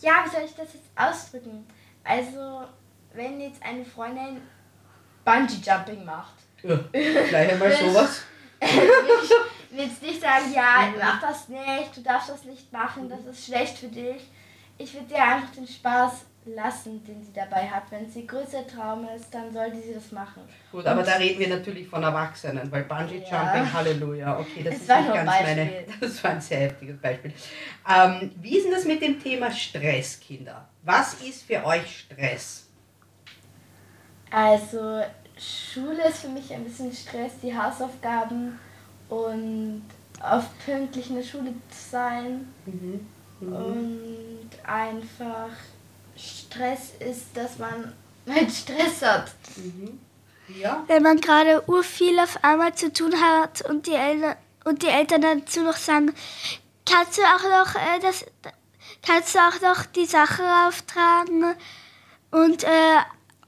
[0.00, 1.64] ja, wie soll ich das jetzt ausdrücken?
[2.02, 2.64] Also
[3.12, 4.42] wenn jetzt eine Freundin
[5.24, 6.34] Bungee-Jumping macht.
[6.62, 8.22] Ja, gleich einmal sowas.
[8.60, 8.76] ich
[9.70, 13.46] will jetzt nicht sagen, ja, mach das nicht, du darfst das nicht machen, das ist
[13.46, 14.22] schlecht für dich.
[14.76, 17.84] Ich würde dir einfach den Spaß lassen, den sie dabei hat.
[17.90, 20.42] Wenn sie größer Traum ist, dann sollte sie das machen.
[20.70, 23.72] Gut, aber da reden wir natürlich von Erwachsenen, weil Bungee Jumping, ja.
[23.72, 25.54] Halleluja, okay, das es ist nicht ganz Beispiel.
[25.56, 27.32] meine, das war ein sehr heftiges Beispiel.
[27.88, 30.68] Ähm, wie ist denn das mit dem Thema Stress, Kinder?
[30.82, 32.68] Was ist für euch Stress?
[34.30, 35.00] Also
[35.38, 38.58] Schule ist für mich ein bisschen Stress, die Hausaufgaben
[39.08, 39.84] und
[40.20, 43.06] oft pünktlich in der Schule zu sein mhm.
[43.40, 43.52] Mhm.
[43.52, 45.50] und einfach
[46.16, 47.92] Stress ist, dass man
[48.28, 49.32] halt Stress hat.
[49.56, 50.00] Mhm.
[50.60, 50.84] Ja.
[50.86, 55.22] Wenn man gerade urviel auf einmal zu tun hat und die Eltern, und die Eltern
[55.22, 56.14] dazu noch sagen,
[56.86, 58.26] kannst du auch noch äh, das,
[59.06, 61.54] kannst du auch noch die Sache auftragen
[62.30, 63.00] und äh,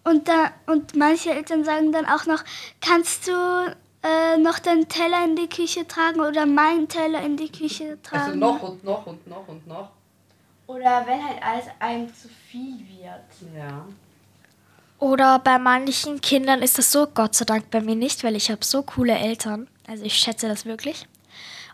[0.05, 2.45] und da, und manche Eltern sagen dann auch noch,
[2.81, 3.33] kannst du
[4.05, 8.25] äh, noch den Teller in die Küche tragen oder meinen Teller in die Küche tragen.
[8.25, 9.91] Also noch und noch und noch und noch.
[10.67, 13.55] Oder wenn halt alles einem zu viel wird.
[13.57, 13.87] Ja.
[14.99, 18.51] Oder bei manchen Kindern ist das so, Gott sei Dank bei mir nicht, weil ich
[18.51, 19.69] habe so coole Eltern.
[19.87, 21.07] Also ich schätze das wirklich.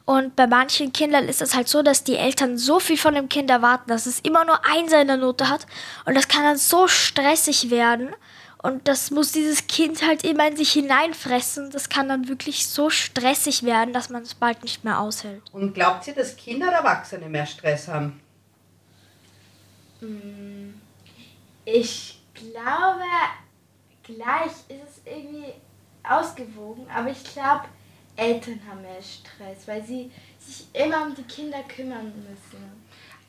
[0.04, 3.28] Und bei manchen Kindern ist es halt so, dass die Eltern so viel von dem
[3.28, 5.66] Kind erwarten, dass es immer nur Einser in der Note hat.
[6.04, 8.10] Und das kann dann so stressig werden.
[8.62, 11.70] Und das muss dieses Kind halt immer in sich hineinfressen.
[11.70, 15.42] Das kann dann wirklich so stressig werden, dass man es bald nicht mehr aushält.
[15.52, 18.20] Und glaubt ihr, dass Kinder oder Erwachsene mehr Stress haben?
[21.64, 23.04] Ich glaube,
[24.02, 25.52] gleich ist es irgendwie
[26.02, 27.64] ausgewogen, aber ich glaube,
[28.16, 32.82] Eltern haben mehr Stress, weil sie sich immer um die Kinder kümmern müssen.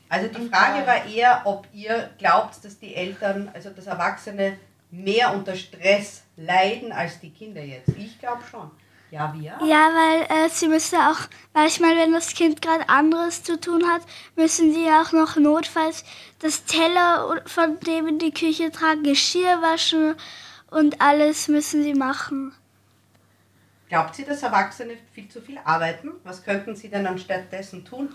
[0.08, 4.58] Also die Frage war eher, ob ihr glaubt, dass die Eltern, also dass Erwachsene
[4.90, 7.88] mehr unter Stress leiden als die Kinder jetzt.
[7.96, 8.70] Ich glaube schon.
[9.14, 9.56] Ja, wir?
[9.64, 14.02] Ja, weil äh, sie müssen auch, manchmal, wenn das Kind gerade anderes zu tun hat,
[14.34, 16.04] müssen sie auch noch notfalls
[16.40, 20.16] das Teller von dem in die Küche tragen, Geschirr waschen
[20.72, 22.52] und alles müssen sie machen.
[23.88, 26.10] Glaubt sie, dass Erwachsene viel zu viel arbeiten?
[26.24, 28.08] Was könnten sie denn anstatt dessen tun?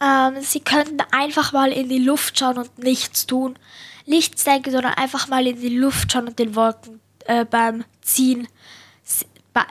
[0.00, 3.58] Ähm, sie könnten einfach mal in die Luft schauen und nichts tun.
[4.06, 8.48] Nichts denken, sondern einfach mal in die Luft schauen und den Wolken äh, beim Ziehen.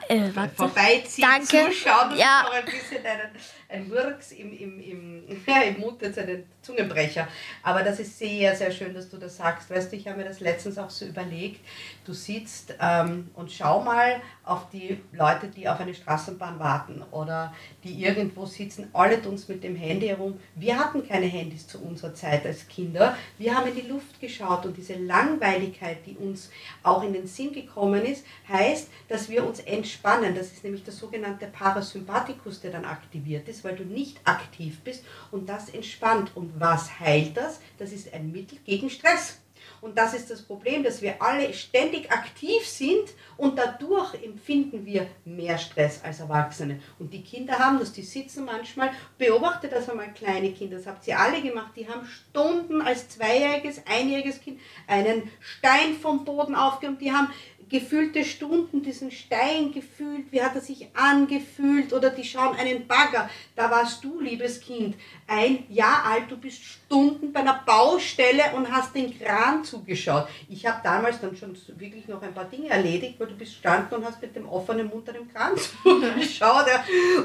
[0.08, 0.30] Äh.
[0.56, 1.46] Vorbeiziehen, Danke.
[1.46, 2.42] zuschauen Ja.
[2.42, 3.30] noch ein bisschen einen,
[3.68, 7.28] ein Wurks im, im, im, ja, im Mund, jetzt einen Zungenbrecher.
[7.62, 9.70] Aber das ist sehr, sehr schön, dass du das sagst.
[9.70, 11.64] Weißt du, ich habe mir das letztens auch so überlegt.
[12.04, 17.52] Du sitzt ähm, und schau mal auf die Leute, die auf eine Straßenbahn warten oder
[17.84, 18.88] die irgendwo sitzen.
[18.92, 20.40] Alle tun es mit dem Handy herum.
[20.54, 23.16] Wir hatten keine Handys zu unserer Zeit als Kinder.
[23.38, 26.50] Wir haben in die Luft geschaut und diese Langweiligkeit, die uns
[26.82, 30.34] auch in den Sinn gekommen ist, heißt, dass wir uns entspannen.
[30.34, 35.04] Das ist nämlich der sogenannte Parasympathikus, der dann aktiviert ist, weil du nicht aktiv bist
[35.30, 36.30] und das entspannt.
[36.34, 37.60] Und was heilt das?
[37.78, 39.38] Das ist ein Mittel gegen Stress.
[39.80, 45.06] Und das ist das Problem, dass wir alle ständig aktiv sind und dadurch empfinden wir
[45.24, 46.80] mehr Stress als Erwachsene.
[46.98, 51.06] Und die Kinder haben das, die sitzen manchmal, beobachte das einmal kleine Kinder, das habt
[51.06, 56.98] ihr alle gemacht, die haben Stunden als zweijähriges, einjähriges Kind einen Stein vom Boden aufgehoben,
[56.98, 57.28] die haben
[57.68, 63.28] gefühlte Stunden diesen Stein gefühlt, wie hat er sich angefühlt oder die schauen einen Bagger.
[63.56, 64.96] Da warst du, liebes Kind,
[65.26, 70.28] ein Jahr alt, du bist Stunden bei einer Baustelle und hast den Kran zugeschaut.
[70.48, 73.96] Ich habe damals dann schon wirklich noch ein paar Dinge erledigt, weil du bist standen
[73.96, 76.66] und hast mit dem offenen Mund an dem Kran zugeschaut.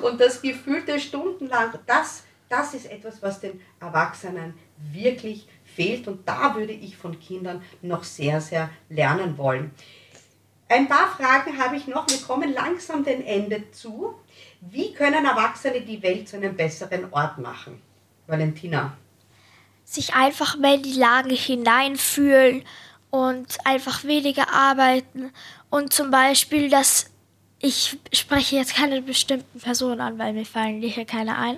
[0.02, 4.56] Und das gefühlte stundenlang, das, das ist etwas, was den Erwachsenen
[4.92, 9.72] wirklich fehlt und da würde ich von Kindern noch sehr, sehr lernen wollen.
[10.72, 12.08] Ein paar Fragen habe ich noch.
[12.10, 14.14] Wir kommen langsam dem Ende zu.
[14.62, 17.82] Wie können Erwachsene die Welt zu einem besseren Ort machen?
[18.26, 18.96] Valentina.
[19.84, 22.64] sich einfach mehr in die Lage hineinfühlen
[23.10, 25.34] und einfach weniger arbeiten.
[25.70, 27.08] Und zum Beispiel, dass
[27.60, 31.58] ich spreche jetzt keine bestimmten Personen an, weil mir fallen hier keine ein.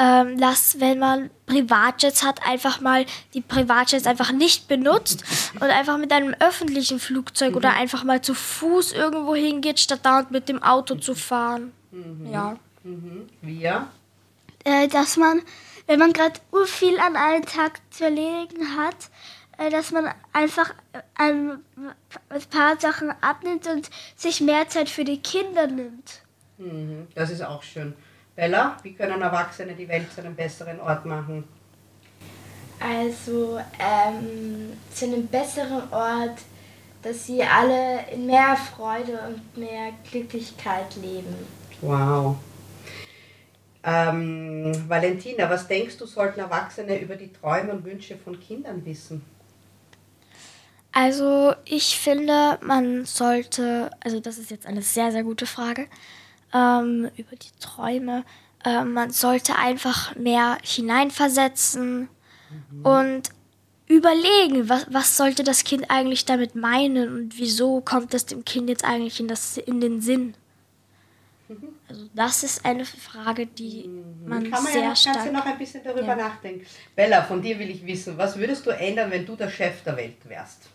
[0.00, 5.24] Ähm, dass, wenn man Privatjets hat, einfach mal die Privatjets einfach nicht benutzt
[5.54, 10.30] und einfach mit einem öffentlichen Flugzeug oder einfach mal zu Fuß irgendwo hingeht, statt dauernd
[10.30, 11.72] mit dem Auto zu fahren.
[12.30, 12.56] Ja.
[13.42, 13.88] Wir.
[14.64, 15.42] Äh, dass man,
[15.86, 18.96] wenn man gerade viel an einem Tag zu erledigen hat,
[19.58, 21.58] äh, dass man einfach äh, ein,
[22.28, 26.22] ein paar Sachen abnimmt und sich mehr Zeit für die Kinder nimmt.
[26.58, 27.94] Mhm, Das ist auch schön.
[28.38, 31.42] Bella, wie können Erwachsene die Welt zu einem besseren Ort machen?
[32.78, 36.38] Also ähm, zu einem besseren Ort,
[37.02, 41.34] dass sie alle in mehr Freude und mehr Glücklichkeit leben.
[41.80, 42.36] Wow.
[43.82, 49.24] Ähm, Valentina, was denkst du, sollten Erwachsene über die Träume und Wünsche von Kindern wissen?
[50.92, 55.88] Also ich finde, man sollte, also das ist jetzt eine sehr, sehr gute Frage,
[56.54, 58.24] ähm, über die Träume.
[58.64, 62.08] Ähm, man sollte einfach mehr hineinversetzen
[62.82, 63.30] und
[63.86, 68.68] überlegen, was, was sollte das Kind eigentlich damit meinen und wieso kommt das dem Kind
[68.68, 70.34] jetzt eigentlich in, das, in den Sinn.
[71.88, 73.88] Also das ist eine Frage, die
[74.26, 75.24] man Kann man sehr ja noch, kannst stark...
[75.24, 76.16] du noch ein bisschen darüber Ja.
[76.16, 76.66] nachdenken.
[76.94, 79.96] Bella, von dir will ich wissen, was würdest du ändern, wenn du der Chef der
[79.96, 80.68] Welt wärst?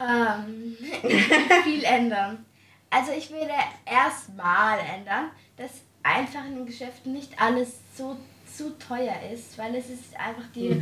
[0.00, 0.76] Ähm,
[1.64, 2.44] viel ändern.
[2.92, 3.54] Also ich würde
[3.86, 5.70] erstmal ändern, dass
[6.02, 10.78] einfach in den Geschäften nicht alles so zu teuer ist, weil es ist einfach die,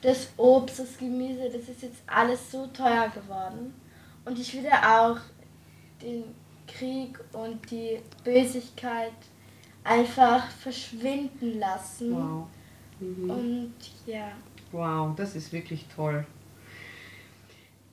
[0.00, 3.74] das Obst, das Gemüse, das ist jetzt alles so teuer geworden.
[4.24, 5.16] Und ich würde auch
[6.00, 6.22] den
[6.68, 9.12] Krieg und die Bösigkeit
[9.82, 12.14] einfach verschwinden lassen.
[12.14, 12.46] Wow.
[13.00, 13.30] Mhm.
[13.30, 13.74] Und
[14.06, 14.30] ja.
[14.70, 16.24] Wow, das ist wirklich toll.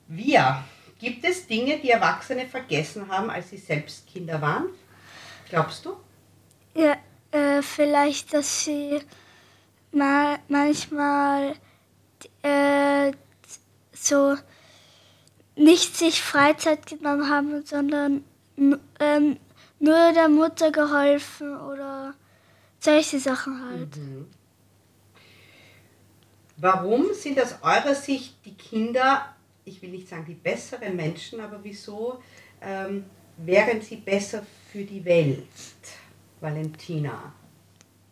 [0.06, 0.62] Wir,
[0.98, 4.66] gibt es Dinge, die Erwachsene vergessen haben, als sie selbst Kinder waren?
[5.48, 5.96] Glaubst du?
[6.74, 6.96] Ja,
[7.30, 9.00] äh, vielleicht, dass sie
[9.92, 11.54] mal manchmal
[12.42, 13.12] äh,
[13.92, 14.36] so
[15.56, 18.24] nicht sich Freizeit genommen haben, sondern
[18.56, 19.38] ähm,
[19.78, 22.14] nur der Mutter geholfen oder
[22.78, 23.96] solche Sachen halt.
[23.96, 24.26] Mhm.
[26.56, 29.34] Warum sind aus eurer Sicht die Kinder,
[29.68, 32.20] ich will nicht sagen die besseren Menschen, aber wieso
[32.60, 33.04] ähm,
[33.36, 35.46] wären sie besser für die Welt?
[36.40, 37.32] Valentina.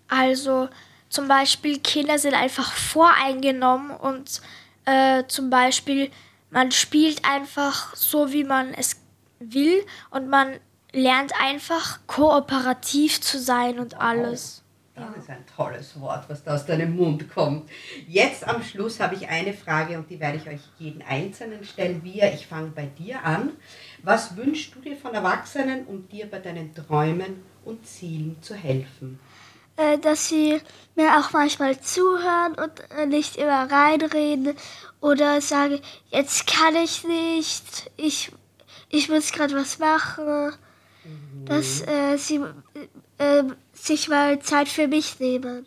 [0.09, 0.69] Also
[1.09, 4.41] zum Beispiel Kinder sind einfach voreingenommen und
[4.85, 6.11] äh, zum Beispiel
[6.51, 9.01] man spielt einfach so, wie man es
[9.39, 10.59] will und man
[10.93, 14.63] lernt einfach kooperativ zu sein und alles.
[14.97, 17.69] Das ist ein tolles Wort, was da aus deinem Mund kommt.
[18.09, 22.03] Jetzt am Schluss habe ich eine Frage und die werde ich euch jeden Einzelnen stellen.
[22.03, 23.51] Wir, ich fange bei dir an.
[24.03, 29.21] Was wünschst du dir von Erwachsenen, um dir bei deinen Träumen und Zielen zu helfen?
[29.77, 30.63] Äh, dass sie
[30.95, 34.55] mir auch manchmal zuhören und äh, nicht immer reinreden
[35.03, 35.79] oder sagen,
[36.09, 38.33] jetzt kann ich nicht, ich,
[38.89, 40.53] ich muss gerade was machen.
[41.05, 41.45] Mhm.
[41.45, 42.41] Dass äh, sie
[43.19, 43.45] äh,
[43.77, 45.67] sich mal Zeit für mich nehmen.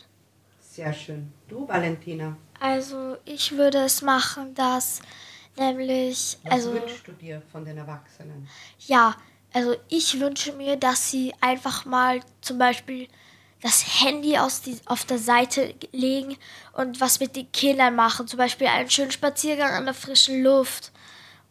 [0.60, 1.32] Sehr schön.
[1.48, 2.38] Du, Valentina?
[2.60, 5.02] Also ich würde es machen, dass
[5.58, 6.38] nämlich...
[6.44, 8.48] Was also, wünschst du dir von den Erwachsenen?
[8.88, 9.16] Ja,
[9.54, 13.08] also ich wünsche mir, dass sie einfach mal zum Beispiel
[13.62, 16.38] das Handy aus die, auf der Seite legen
[16.74, 18.28] und was mit den Kindern machen.
[18.28, 20.92] Zum Beispiel einen schönen Spaziergang an der frischen Luft.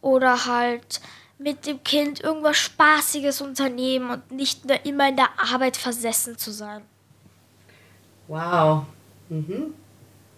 [0.01, 1.01] Oder halt
[1.39, 6.51] mit dem Kind irgendwas Spaßiges unternehmen und nicht nur immer in der Arbeit versessen zu
[6.51, 6.81] sein.
[8.27, 8.83] Wow.
[9.29, 9.73] Mhm.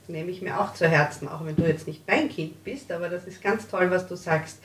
[0.08, 3.10] Nehme ich mir auch zu Herzen, auch wenn du jetzt nicht mein Kind bist, aber
[3.10, 4.60] das ist ganz toll, was du sagst.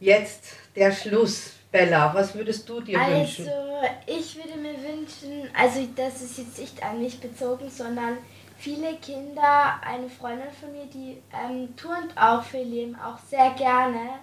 [0.00, 0.44] Jetzt
[0.74, 1.52] der Schluss.
[1.72, 3.48] Bella, was würdest du dir also, wünschen?
[3.48, 8.18] Also, ich würde mir wünschen, also das ist jetzt nicht an mich bezogen, sondern
[8.58, 13.50] viele Kinder, eine Freundin von mir, die ähm, turnt auch für ihr Leben auch sehr
[13.50, 14.18] gerne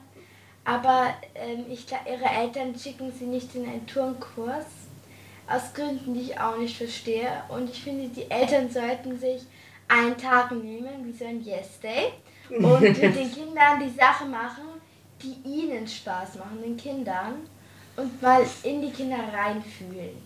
[0.67, 4.65] aber ähm, ich, ihre Eltern schicken sie nicht in einen Turnkurs,
[5.47, 7.29] aus Gründen, die ich auch nicht verstehe.
[7.47, 9.43] Und ich finde, die Eltern sollten sich
[9.87, 12.11] einen Tag nehmen, wie so ein Yes Day,
[12.49, 14.81] und mit den Kindern die Sache machen,
[15.23, 17.35] die ihnen Spaß machen, den Kindern,
[17.95, 20.17] und mal in die Kinder reinfühlen.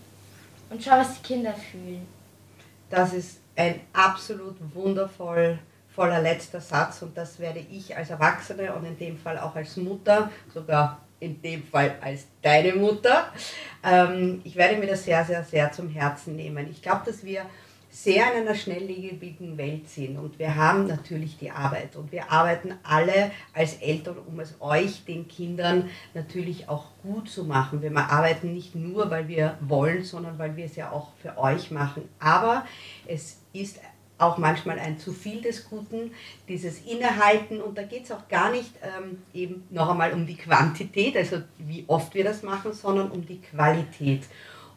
[0.70, 2.04] Und schau, was die Kinder fühlen.
[2.90, 5.60] Das ist ein absolut wundervoll
[5.94, 9.76] voller letzter Satz und das werde ich als Erwachsene und in dem Fall auch als
[9.76, 13.32] Mutter, sogar in dem Fall als deine Mutter,
[13.84, 16.68] ähm, ich werde mir das sehr, sehr, sehr zum Herzen nehmen.
[16.68, 17.46] Ich glaube, dass wir
[17.92, 22.72] sehr in einer schnelllebigen Welt sind und wir haben natürlich die Arbeit und wir arbeiten
[22.82, 27.82] alle als Eltern, um es euch, den Kindern, natürlich auch gut zu machen.
[27.82, 31.70] Wir arbeiten nicht nur, weil wir wollen, sondern weil wir es ja auch für euch
[31.70, 32.08] machen.
[32.18, 32.64] Aber
[33.06, 33.78] es ist
[34.18, 36.12] auch manchmal ein zu viel des Guten,
[36.48, 40.36] dieses Innehalten und da geht es auch gar nicht ähm, eben noch einmal um die
[40.36, 44.22] Quantität, also wie oft wir das machen, sondern um die Qualität.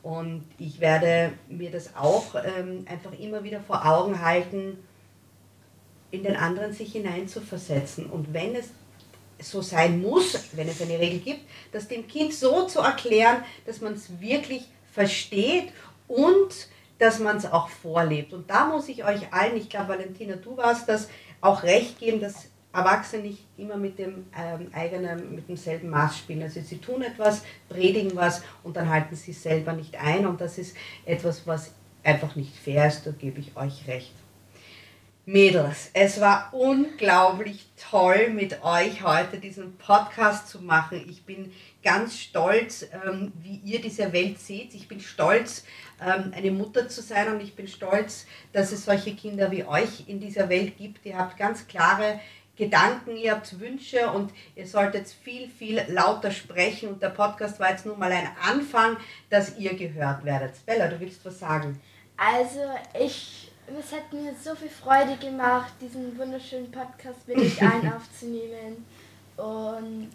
[0.02, 4.78] Und ich werde mir das auch ähm, einfach immer wieder vor Augen halten,
[6.12, 8.06] in den anderen sich hineinzuversetzen.
[8.06, 8.70] Und wenn es
[9.40, 13.82] so sein muss, wenn es eine Regel gibt, das dem Kind so zu erklären, dass
[13.82, 15.74] man es wirklich versteht
[16.08, 16.68] und
[16.98, 18.34] dass man es auch vorlebt.
[18.34, 21.10] Und da muss ich euch allen, ich glaube Valentina, du warst das,
[21.42, 26.44] auch recht geben, dass Erwachsene nicht immer mit dem ähm, eigenen, mit demselben Maß spielen.
[26.44, 30.26] Also sie tun etwas, predigen was und dann halten sie es selber nicht ein.
[30.26, 30.76] Und das ist
[31.06, 31.72] etwas, was
[32.04, 34.14] einfach nicht fair ist, da gebe ich euch recht.
[35.28, 41.04] Mädels, es war unglaublich toll mit euch heute diesen Podcast zu machen.
[41.10, 41.52] Ich bin
[41.84, 44.76] ganz stolz, ähm, wie ihr diese Welt seht.
[44.76, 45.66] Ich bin stolz,
[46.00, 50.08] ähm, eine Mutter zu sein und ich bin stolz, dass es solche Kinder wie euch
[50.08, 51.04] in dieser Welt gibt.
[51.08, 52.20] Ihr habt ganz klare
[52.56, 56.90] Gedanken, ihr habt Wünsche und ihr solltet viel, viel lauter sprechen.
[56.90, 58.98] Und der Podcast war jetzt nur mal ein Anfang,
[59.32, 60.64] dass ihr gehört werdet.
[60.68, 61.82] Bella, du willst was sagen?
[62.16, 62.62] Also,
[62.98, 68.86] ich es hat mir so viel Freude gemacht, diesen wunderschönen Podcast mit euch allen aufzunehmen.
[69.38, 70.10] Und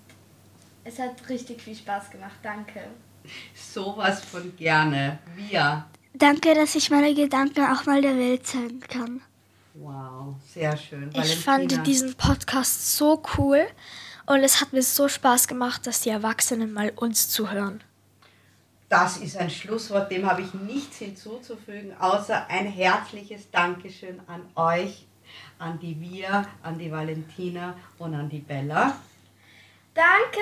[0.85, 2.37] es hat richtig viel Spaß gemacht.
[2.43, 2.81] Danke.
[3.55, 5.19] Sowas von gerne.
[5.37, 5.85] Wir.
[6.15, 9.21] Danke, dass ich meine Gedanken auch mal der Welt zeigen kann.
[9.75, 11.13] Wow, sehr schön.
[11.15, 11.25] Valentina.
[11.25, 13.67] Ich fand diesen Podcast so cool
[14.27, 17.83] Und es hat mir so Spaß gemacht, dass die Erwachsenen mal uns zuhören.
[18.91, 25.07] Das ist ein Schlusswort, dem habe ich nichts hinzuzufügen, außer ein herzliches Dankeschön an euch,
[25.61, 28.97] an die Wir, an die Valentina und an die Bella.
[29.95, 30.41] Danke.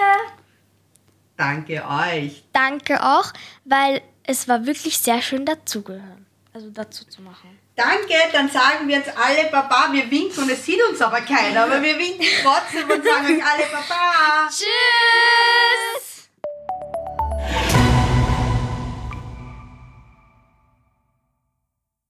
[1.36, 2.42] Danke euch.
[2.54, 3.34] Danke auch,
[3.66, 6.24] weil es war wirklich sehr schön dazugehören.
[6.54, 7.58] Also dazu zu machen.
[7.76, 9.92] Danke, dann sagen wir jetzt alle Baba.
[9.92, 13.44] Wir winken und es sieht uns aber keiner, aber wir winken trotzdem und sagen euch
[13.44, 14.48] alle Baba.
[14.48, 16.07] Tschüss!